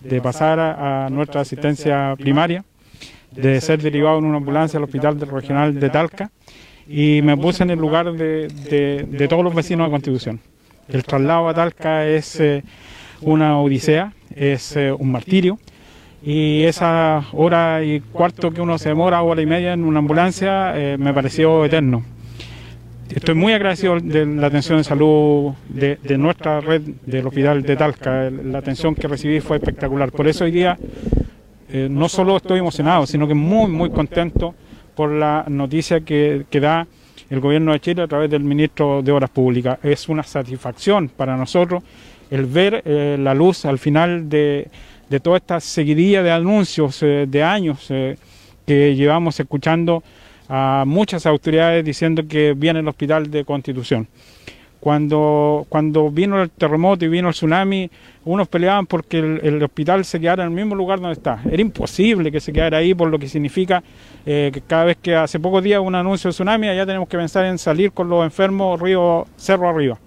[0.00, 2.64] de pasar a, nuestra asistencia primaria,
[3.32, 6.30] de ser derivado en una ambulancia al Hospital Regional de Talca
[6.86, 10.40] y me puse en el lugar de, todos los vecinos de Constitución.
[10.88, 12.62] El traslado a Talca es eh,
[13.20, 15.58] una odisea, es eh, un martirio.
[16.22, 20.72] Y esa hora y cuarto que uno se demora, hora y media en una ambulancia,
[20.76, 22.04] eh, me pareció eterno.
[23.08, 28.30] estoy muy agradecido de la atención de salud de, nuestra red del Hospital de Talca.
[28.30, 30.10] La atención que recibí fue espectacular.
[30.10, 30.76] Por eso hoy día
[31.70, 34.54] eh, no solo estoy emocionado, sino que muy, muy contento
[34.96, 36.84] por la noticia que, da
[37.30, 39.78] el gobierno de Chile a través del ministro de Obras Públicas.
[39.84, 41.84] Es una satisfacción para nosotros
[42.30, 44.68] el ver eh, la luz al final de,
[45.22, 47.86] toda esta seguidilla de anuncios eh, de años
[48.66, 50.02] que llevamos escuchando
[50.48, 54.08] a muchas autoridades diciendo que viene el hospital de Constitución.
[54.80, 57.90] Cuando, cuando vino el terremoto y vino el tsunami,
[58.24, 61.40] unos peleaban porque el, hospital se quedara en el mismo lugar donde está.
[61.50, 63.82] Era imposible que se quedara ahí, por lo que significa
[64.24, 67.16] eh, que cada vez que hace pocos días un anuncio de tsunami, allá tenemos que
[67.16, 69.98] pensar en salir con los enfermos río, cerro arriba.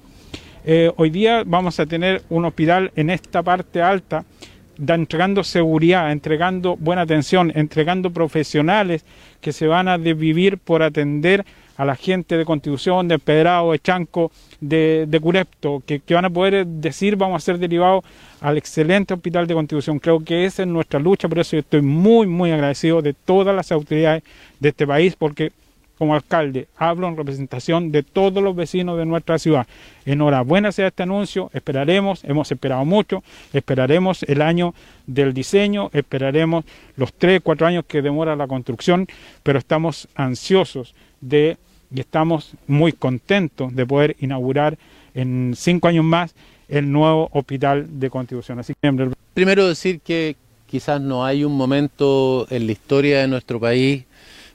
[0.64, 4.24] Eh, hoy día vamos a tener un hospital en esta parte alta
[4.78, 9.06] entregando seguridad, entregando buena atención, entregando profesionales
[9.40, 11.46] que se van a desvivir por atender
[11.78, 16.30] a la gente de Constitución, de Pedrado, de Chanco, de, de Curepto, que, van a
[16.30, 18.04] poder decir vamos a ser derivados
[18.40, 19.98] al excelente hospital de Constitución.
[20.00, 23.56] Creo que esa es nuestra lucha, por eso yo estoy muy, muy agradecido de todas
[23.56, 24.24] las autoridades
[24.60, 25.52] de este país, porque
[26.02, 29.68] como alcalde, hablo en representación de todos los vecinos de nuestra ciudad.
[30.04, 33.22] Enhorabuena sea este anuncio, esperaremos, hemos esperado mucho,
[33.54, 34.74] esperaremos el año
[35.06, 39.06] del diseño, esperaremos los tres, cuatro años que demora la construcción,
[39.44, 41.58] pero estamos ansiosos de
[41.94, 44.80] y estamos muy contentos de poder inaugurar
[45.14, 46.34] en cinco años más
[46.68, 48.58] el nuevo hospital de Constitución.
[48.58, 49.12] Así que...
[49.36, 50.36] Primero decir que
[50.66, 54.06] quizás no hay un momento en la historia de nuestro país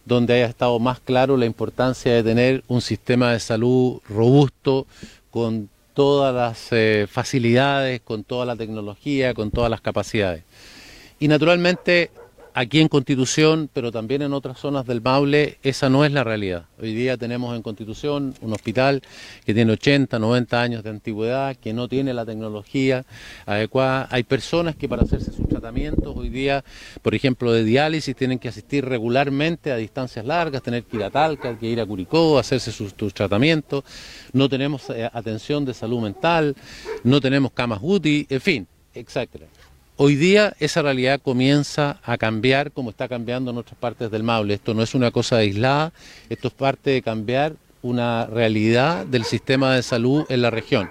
[0.07, 4.87] donde haya estado más claro la importancia de tener un sistema de salud robusto,
[5.31, 10.45] con todas las eh, facilidades, con toda la tecnología, con todas las capacidades.
[11.19, 12.11] Y naturalmente
[12.59, 16.65] Aquí en Constitución, pero también en otras zonas del Maule, esa no es la realidad.
[16.81, 19.03] Hoy día tenemos en Constitución un hospital
[19.45, 23.05] que tiene 80, 90 años de antigüedad, que no tiene la tecnología
[23.45, 24.09] adecuada.
[24.11, 26.65] Hay personas que para hacerse sus tratamientos hoy día,
[27.03, 31.11] por ejemplo, de diálisis, tienen que asistir regularmente a distancias largas, tener que ir a
[31.11, 33.85] Talca, que ir a Curicó, hacerse sus, tratamientos.
[34.33, 36.57] No tenemos eh, atención de salud mental,
[37.05, 39.47] no tenemos camas UTI, en fin, etcétera.
[39.99, 44.53] Hoy día esa realidad comienza a cambiar como está cambiando en otras partes del Maule.
[44.53, 45.95] Esto no es una cosa aislada,
[46.29, 50.91] esto es parte de cambiar una realidad del sistema de salud en la región.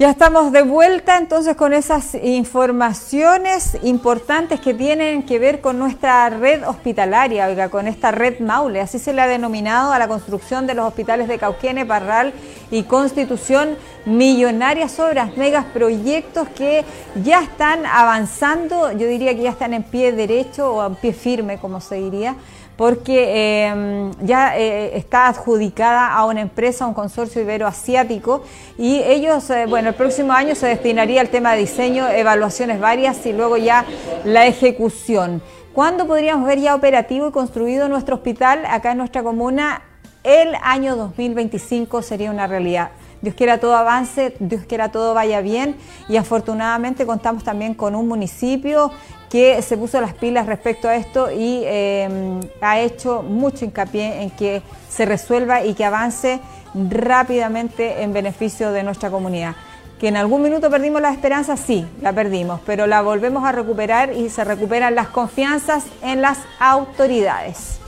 [0.00, 6.30] Ya estamos de vuelta entonces con esas informaciones importantes que tienen que ver con nuestra
[6.30, 10.66] red hospitalaria, oiga, con esta red Maule, así se le ha denominado a la construcción
[10.66, 12.32] de los hospitales de Cauquene, Parral
[12.70, 16.82] y Constitución, millonarias obras, megas proyectos que
[17.22, 21.58] ya están avanzando, yo diría que ya están en pie derecho o en pie firme,
[21.58, 22.36] como se diría
[22.80, 28.42] porque em, ya eh, está adjudicada a una empresa, a un consorcio iberoasiático,
[28.78, 33.26] y ellos, eh, bueno, el próximo año se destinaría al tema de diseño, evaluaciones varias
[33.26, 33.84] y luego ya
[34.24, 35.42] la ejecución.
[35.74, 39.82] ¿Cuándo podríamos ver ya operativo y construido nuestro hospital acá en nuestra comuna?
[40.24, 42.92] El año 2025 sería una realidad.
[43.22, 45.76] Dios quiera todo avance, Dios quiera todo vaya bien
[46.08, 48.90] y afortunadamente contamos también con un municipio
[49.30, 54.30] que se puso las pilas respecto a esto y em, ha hecho mucho hincapié en
[54.30, 56.40] que se resuelva y que avance
[56.74, 59.54] rápidamente en beneficio de nuestra comunidad.
[60.00, 64.14] Que en algún minuto perdimos la esperanza, sí, la perdimos, pero la volvemos a recuperar
[64.14, 67.78] y se recuperan las confianzas en las autoridades.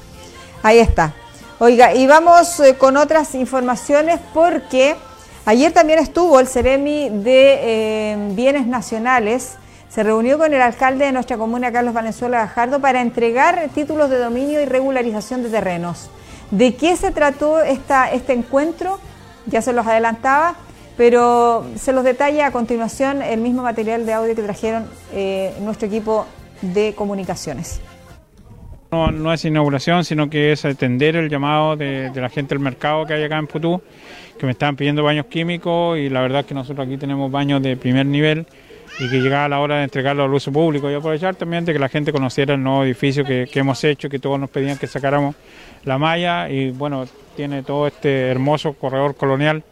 [0.62, 1.12] Ahí está.
[1.58, 4.96] Oiga, y vamos eh, con otras informaciones porque
[5.44, 9.56] ayer también estuvo el Ceremi de em, Bienes Nacionales
[9.92, 14.16] se reunió con el alcalde de nuestra comuna, Carlos Valenzuela Gajardo, para entregar títulos de
[14.16, 16.08] dominio y regularización de terrenos.
[16.50, 18.98] ¿De qué se trató esta, este encuentro?
[19.44, 20.54] Ya se los adelantaba,
[20.96, 25.88] pero se los detalla a continuación el mismo material de audio que trajeron eh, nuestro
[25.88, 26.26] equipo
[26.62, 27.82] de comunicaciones.
[28.90, 32.64] No, no, es inauguración, sino que es atender el llamado de, de, la gente del
[32.64, 33.82] mercado que hay acá en Putú,
[34.38, 37.76] que me estaban pidiendo baños químicos y la verdad que nosotros aquí tenemos baños de
[37.76, 38.46] primer nivel
[38.98, 40.90] y que llegaba la hora de entregarlo al uso público.
[40.90, 44.18] Y aprovechar también de que la gente conociera el nuevo edificio que, hemos hecho, que
[44.18, 45.34] todos nos pedían que sacáramos
[45.84, 47.06] la malla y bueno,
[47.36, 49.62] tiene todo este hermoso corredor colonial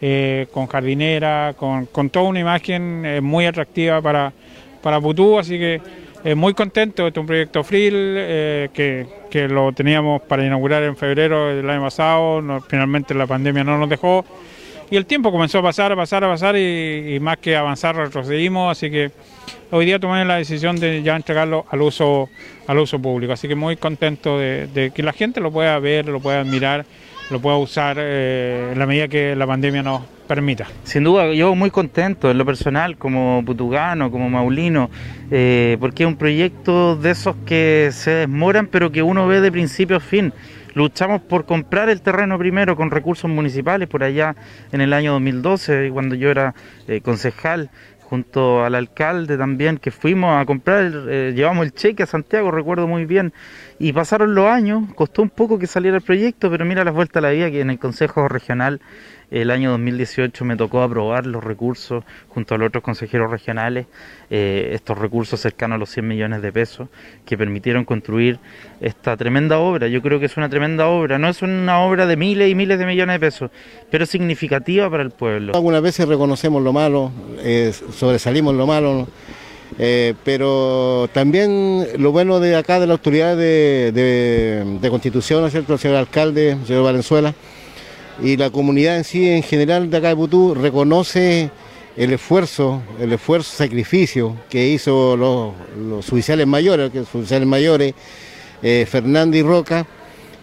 [0.00, 4.32] eh, con jardinera, con, toda una imagen eh, muy atractiva para,
[4.82, 5.80] para Putú, así que
[6.24, 7.92] eh, muy contento, este es un proyecto FRIL
[8.72, 13.78] que, que, lo teníamos para inaugurar en febrero del año pasado, finalmente la pandemia no
[13.78, 14.24] nos dejó.
[14.92, 18.70] Y el tiempo comenzó a pasar, a pasar, a pasar y, más que avanzar retrocedimos,
[18.70, 19.10] así que
[19.70, 22.28] hoy día tomé la decisión de ya entregarlo al uso,
[22.66, 26.20] al uso público, así que muy contento de, que la gente lo pueda ver, lo
[26.20, 26.84] pueda mirar,
[27.30, 30.66] lo pueda usar eh, en la medida que la pandemia nos permita.
[30.84, 34.90] Sin duda, yo muy contento en lo personal, como putugano, como maulino,
[35.30, 39.52] eh, porque es un proyecto de esos que se desmoran, pero que uno ve de
[39.52, 40.32] principio a fin.
[40.74, 44.34] Luchamos por comprar el terreno primero con recursos municipales por allá
[44.72, 46.54] en el año 2012, cuando yo era
[46.88, 47.68] eh, concejal
[48.12, 52.86] junto al alcalde también, que fuimos a comprar, eh, llevamos el cheque a Santiago, recuerdo
[52.86, 53.32] muy bien,
[53.78, 57.16] y pasaron los años, costó un poco que saliera el proyecto, pero mira las vueltas
[57.16, 58.82] a la vida que en el Consejo Regional
[59.32, 63.86] el año 2018 me tocó aprobar los recursos junto a los otros consejeros regionales,
[64.30, 66.88] eh, estos recursos cercanos a los 100 millones de pesos
[67.24, 68.38] que permitieron construir
[68.80, 69.88] esta tremenda obra.
[69.88, 72.78] Yo creo que es una tremenda obra, no es una obra de miles y miles
[72.78, 73.50] de millones de pesos,
[73.90, 75.54] pero significativa para el pueblo.
[75.54, 79.08] Algunas veces reconocemos lo malo, eh, sobresalimos lo malo.
[79.78, 85.72] Eh, pero también lo bueno de acá, de la autoridad de, Constitución, ¿no es cierto?,
[85.72, 87.34] el señor alcalde, el señor Valenzuela,
[88.20, 91.50] y la comunidad en sí, en general de acá de Putú, reconoce
[91.96, 97.94] el esfuerzo, el esfuerzo, sacrificio que hizo los, oficiales mayores, los oficiales mayores,
[98.62, 99.86] eh, Fernando y Roca,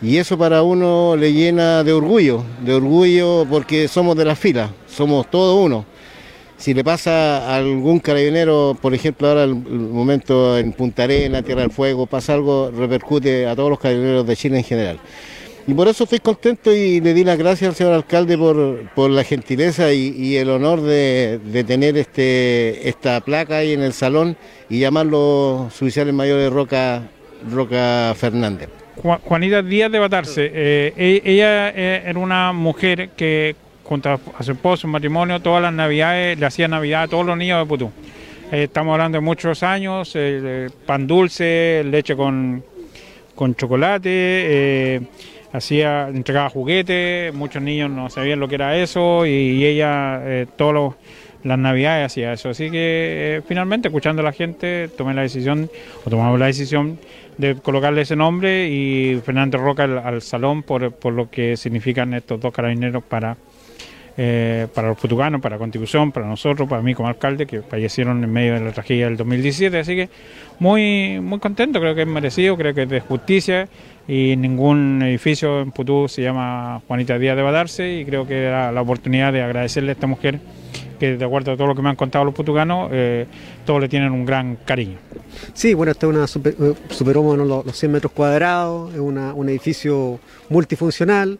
[0.01, 4.71] y eso para uno le llena de orgullo, de orgullo porque somos de la fila,
[4.87, 5.85] somos todos uno.
[6.57, 11.61] Si le pasa a algún carabinero, por ejemplo, ahora el, momento en Punta Arena, Tierra
[11.61, 14.99] del Fuego, pasa algo, repercute a todos los carabineros de Chile en general.
[15.67, 19.23] Y por eso estoy contento y le di las gracias al señor alcalde por, la
[19.23, 24.35] gentileza y, el honor de, tener este, esta placa ahí en el salón
[24.69, 27.03] y llamarlo su oficial mayor de Roca,
[27.51, 28.69] Roca Fernández.
[28.95, 34.51] Juanita Díaz de Batarse, eh, e, ella eh, era una mujer que junto a su
[34.51, 37.91] esposo, su matrimonio, todas las navidades, le hacía navidad a todos los niños de Putú.
[38.51, 40.17] Eh, estamos hablando de muchos años,
[40.85, 42.63] pan dulce, leche con,
[43.35, 45.07] con chocolate
[45.51, 50.95] hacía, entregaba juguetes, muchos niños no sabían lo que era eso y, ella eh, todas
[51.43, 52.49] las navidades hacía eso.
[52.49, 55.69] Así que eh, finalmente, escuchando a la gente, tomé la decisión,
[56.05, 56.99] o tomamos la decisión
[57.37, 62.41] de colocarle ese nombre y Fernando Roca al, salón por, por, lo que significan estos
[62.41, 63.37] dos carabineros para,
[64.21, 68.21] eh, para los putuganos, para la Constitución, para nosotros, para mí como alcalde, que fallecieron
[68.21, 69.79] en medio de la tragedia del 2017.
[69.79, 70.09] Así que
[70.59, 73.69] muy, muy contento, creo que es merecido, creo que es de justicia
[74.09, 78.73] y ningún edificio en Putú se llama Juanita Díaz de Badarse y creo que era
[78.73, 80.41] la oportunidad de agradecerle a esta mujer
[80.99, 83.25] que de acuerdo a todo lo que me han contado los putucanos, eh,
[83.65, 84.97] todos le tienen un gran cariño.
[85.53, 90.19] Sí, bueno, esta es una super, eh, superó los, 100 metros cuadrados, es un edificio
[90.49, 91.39] multifuncional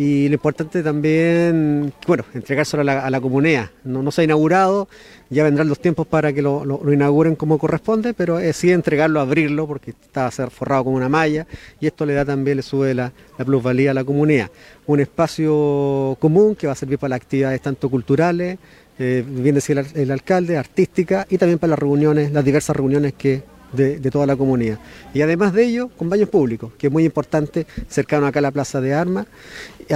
[0.00, 3.68] y lo importante también, bueno, entregárselo a la, a la comunidad.
[3.84, 4.88] No, se ha inaugurado,
[5.28, 9.66] ya vendrán los tiempos para que lo, inauguren como corresponde, pero es sí entregarlo, abrirlo,
[9.66, 11.46] porque está a ser forrado con una malla,
[11.80, 13.12] y esto le da también, le sube la,
[13.44, 14.50] plusvalía a la comunidad.
[14.86, 18.58] Un espacio común que va a servir para las actividades tanto culturales,
[18.98, 23.42] eh, bien decía el, alcalde, artísticas, y también para las reuniones, las diversas reuniones que
[23.72, 24.78] de, toda la comunidad.
[25.14, 28.50] Y además de ello, con baños públicos, que es muy importante, cercano acá a la
[28.50, 29.26] Plaza de Armas,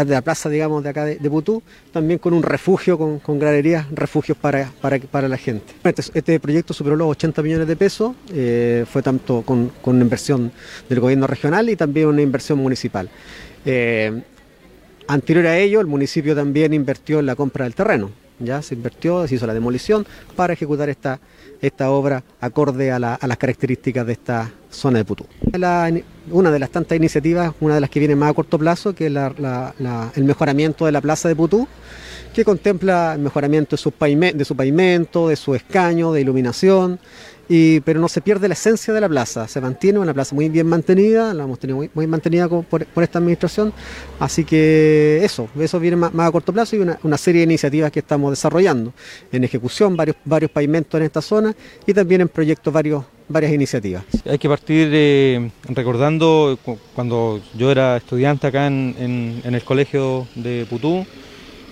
[0.02, 1.62] de la plaza, digamos, de acá de, Putú,
[1.92, 5.72] también con un refugio, con, con graderías, refugios para, para, para la gente.
[5.84, 10.04] Este, este, proyecto superó los 80 millones de pesos, eh, fue tanto con, con, una
[10.04, 10.50] inversión
[10.88, 13.08] del gobierno regional y también una inversión municipal.
[13.64, 14.22] Eh,
[15.06, 18.10] anterior a ello, el municipio también invirtió en la compra del terreno,
[18.40, 21.20] ya se invirtió, se hizo la demolición para ejecutar esta
[21.60, 25.26] esta obra acorde a, las características de esta zona de Putú.
[26.30, 29.06] una de las tantas iniciativas, una de las que viene más a corto plazo, que
[29.06, 31.66] es el mejoramiento de la plaza de Putú,
[32.34, 36.98] que contempla el mejoramiento de su, de su pavimento, de su escaño, de iluminación,
[37.48, 40.66] pero no se pierde la esencia de la plaza, se mantiene una plaza muy bien
[40.66, 43.72] mantenida, la hemos tenido muy, mantenida por, esta administración,
[44.18, 48.00] así que eso, eso viene más, a corto plazo y una, serie de iniciativas que
[48.00, 48.92] estamos desarrollando,
[49.30, 51.54] en ejecución, varios, varios pavimentos en esta zona
[51.86, 54.04] y también en proyectos varios, varias iniciativas.
[54.26, 56.58] Hay que partir eh, recordando
[56.94, 61.06] cuando yo era estudiante acá en, en el colegio de Putú,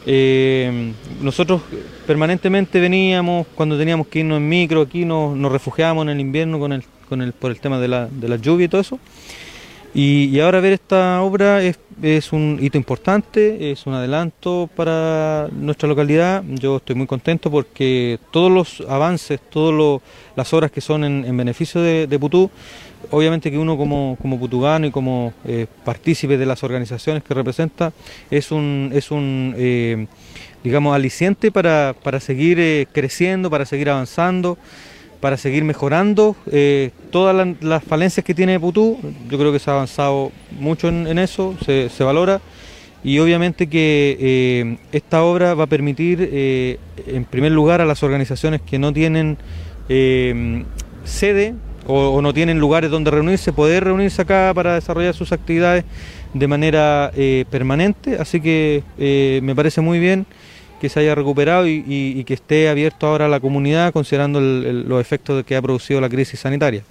[0.07, 1.63] eh, nosotros
[2.07, 6.73] permanentemente veníamos, cuando teníamos que irnos en micro, aquí nos, refugiábamos en el invierno con
[6.73, 8.99] el, con el, por el tema de la, de la lluvia y todo eso.
[9.95, 16.43] Y, ahora ver esta obra es, un hito importante, es un adelanto para nuestra localidad.
[16.49, 20.01] Yo estoy muy contento porque todos los avances, todas
[20.35, 22.51] las obras que son en, beneficio de Putú
[23.11, 27.93] obviamente que uno como, como putugano y como eh, partícipe de las organizaciones que representa
[28.31, 30.07] es un, es un eh,
[30.63, 34.59] digamos, aliciente para, para seguir eh, creciendo, para seguir avanzando,
[35.21, 36.35] para seguir mejorando
[37.13, 38.99] todas las falencias que tiene Putú.
[39.31, 42.41] Yo creo que se ha avanzado mucho en, eso, se, valora.
[43.05, 48.81] Y obviamente que esta obra va a permitir, en primer lugar, a las organizaciones que
[48.81, 49.39] no tienen
[51.05, 51.55] sede
[51.87, 55.85] o, no tienen lugares donde reunirse, poder reunirse acá para desarrollar sus actividades
[56.35, 57.13] de manera
[57.51, 58.17] permanente.
[58.19, 58.83] Así que
[59.43, 60.27] me parece muy bien
[60.83, 65.45] que se haya recuperado y, que esté abierto ahora a la comunidad considerando los efectos
[65.45, 66.83] que ha producido la crisis sanitaria.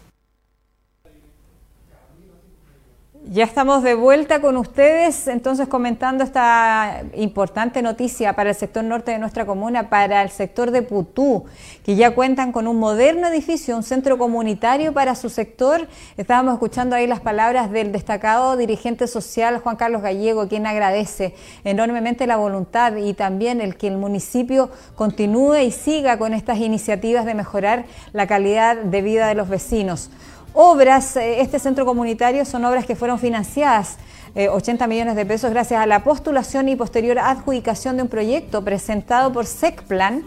[3.34, 9.11] Ya estamos de vuelta con ustedes, entonces comentando esta importante noticia para el sector norte
[9.11, 11.45] de nuestra comuna, para el sector de Putú,
[11.86, 15.88] que ya cuentan con un moderno edificio, un centro comunitario para su sector.
[16.17, 22.27] Estábamos escuchando ahí las palabras del destacado dirigente social Juan Carlos Gallego, quien agradece enormemente
[22.27, 27.34] la voluntad y también el que el municipio continúe y siga con estas iniciativas de
[27.34, 30.09] mejorar la calidad de vida de los vecinos
[30.54, 33.97] obras, eh, este centro comunitario son obras que fueron financiadas
[34.36, 38.64] 80 eh, millones de pesos gracias a la postulación y posterior adjudicación de un proyecto
[38.64, 40.24] presentado por SECPLAN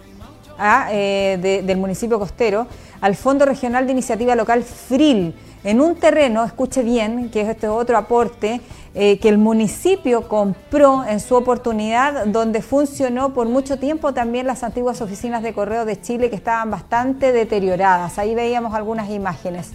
[0.59, 2.67] ah, eh, del municipio costero
[3.01, 7.69] al Fondo Regional de Iniciativa Local FRIL en un terreno, escuche bien, que es este
[7.69, 8.61] otro aporte,
[8.93, 15.01] que el municipio compró en su oportunidad, donde funcionó por mucho tiempo también las antiguas
[15.01, 18.19] oficinas de correo de Chile que estaban bastante deterioradas.
[18.19, 19.73] Ahí veíamos algunas imágenes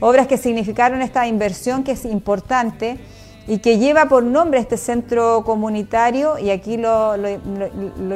[0.00, 2.98] obras que significaron esta inversión que es importante
[3.48, 7.16] y que lleva por nombre este centro comunitario, y aquí lo,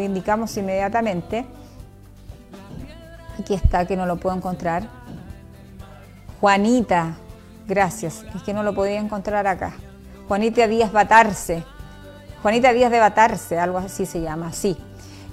[0.00, 1.46] indicamos inmediatamente.
[3.40, 4.86] Aquí está, que no lo puedo encontrar.
[6.38, 7.16] Juanita,
[7.66, 9.72] gracias, es que no lo podía encontrar acá.
[10.28, 11.64] Juanita Díaz Batarse,
[12.42, 14.76] Juanita Díaz de Batarse, algo así se llama, sí.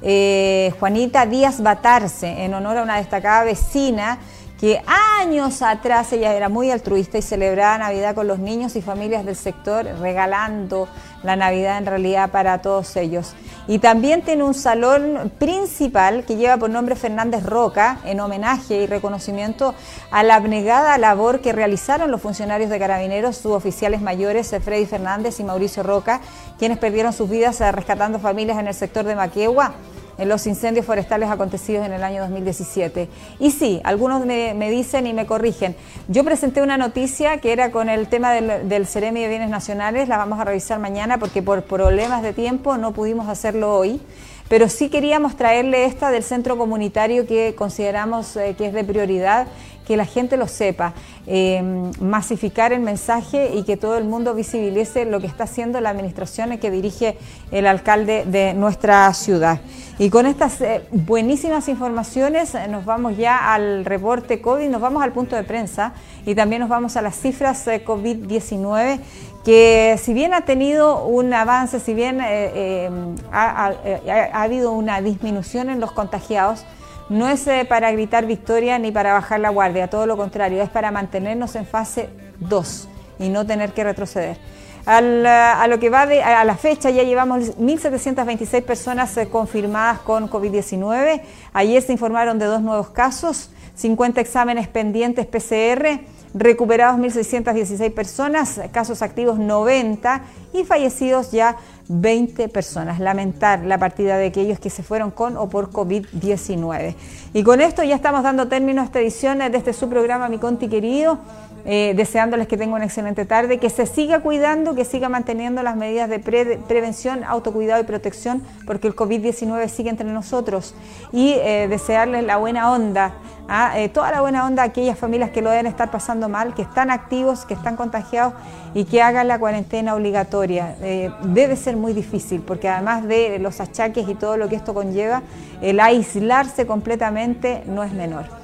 [0.01, 4.19] Eh, Juanita Díaz Batarse, en honor a una destacada vecina
[4.59, 4.81] que
[5.21, 9.37] años atrás ella era muy altruista y celebraba Navidad con los niños y familias del
[9.37, 10.89] sector, regalando
[11.23, 13.33] la Navidad en realidad para todos ellos.
[13.67, 18.87] Y también tiene un salón principal que lleva por nombre Fernández Roca, en homenaje y
[18.87, 19.75] reconocimiento
[20.11, 25.39] a la abnegada labor que realizaron los funcionarios de carabineros, sus oficiales mayores, Freddy Fernández
[25.39, 26.19] y Mauricio Roca,
[26.57, 29.75] quienes perdieron sus vidas rescatando familias en el sector de Maquegua
[30.19, 33.09] en los incendios forestales acontecidos en el año 2017.
[33.39, 35.75] Y sí, algunos me, dicen y me corrigen.
[36.07, 40.17] Yo presenté una noticia que era con el tema del, del de Bienes Nacionales, la
[40.17, 44.01] vamos a revisar mañana porque por problemas de tiempo no pudimos hacerlo hoy
[44.49, 49.47] pero sí queríamos traerle esta del centro comunitario que consideramos eh, que es de prioridad,
[49.89, 50.93] que la gente lo sepa,
[51.25, 51.63] eh,
[51.99, 56.55] masificar el mensaje y que todo el mundo visibilice lo que está haciendo la administración
[56.59, 57.17] que dirige
[57.49, 59.61] el alcalde de nuestra ciudad.
[59.97, 65.11] Y con estas eh, buenísimas informaciones nos vamos ya al reporte COVID, nos vamos al
[65.11, 68.99] punto de prensa y también nos vamos a las cifras COVID-19
[69.43, 75.79] que si bien ha tenido un avance, si bien ha, ha, habido una disminución en
[75.79, 76.63] los contagiados,
[77.09, 80.69] no es eh, para gritar victoria ni para bajar la guardia, todo lo contrario, es
[80.69, 82.87] para mantenernos en fase 2
[83.19, 84.37] y no tener que retroceder.
[84.85, 91.21] a lo que va a la fecha ya llevamos 1.726 personas eh, confirmadas con COVID-19.
[91.53, 96.01] Ayer se informaron de dos nuevos casos, 50 exámenes pendientes PCR,
[96.33, 100.21] recuperados 1.616 personas, casos activos 90
[100.53, 101.57] y fallecidos ya
[101.89, 102.99] 20 personas.
[102.99, 106.95] Lamentar la partida de aquellos que se fueron con o por COVID-19.
[107.33, 110.37] Y con esto ya estamos dando término a esta edición de este su programa Mi
[110.37, 111.19] Conti Querido.
[111.65, 115.75] Eh, deseándoles que tengan una excelente tarde, que se siga cuidando, que siga manteniendo las
[115.75, 120.73] medidas de prevención, autocuidado y protección, porque el COVID-19 sigue entre nosotros.
[121.11, 123.13] Y eh, desearles la buena onda,
[123.47, 123.77] ¿ah?
[123.77, 126.61] eh, toda la buena onda a aquellas familias que lo deben estar pasando mal, que
[126.61, 128.33] están activos, que están contagiados
[128.73, 130.75] y que hagan la cuarentena obligatoria.
[131.23, 135.23] debe ser muy difícil, porque además de los achaques y todo lo que esto conlleva,
[135.61, 138.38] el aislarse completamente no es menor.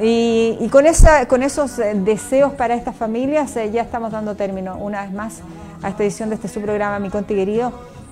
[0.00, 5.02] Y, con, esa, con esos eh, deseos para estas familias ya estamos dando término una
[5.02, 5.40] vez más
[5.82, 7.34] a esta edición de este su programa Mi Conti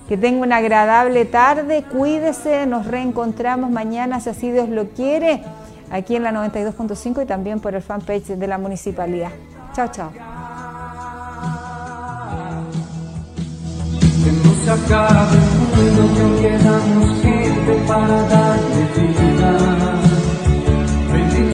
[0.07, 5.43] Que tenga una agradable tarde, cuídese, nos reencontramos mañana si así Dios lo quiere,
[5.91, 9.29] aquí en la 92.5 y también por el fanpage de la municipalidad.
[9.75, 10.11] Chao, chao.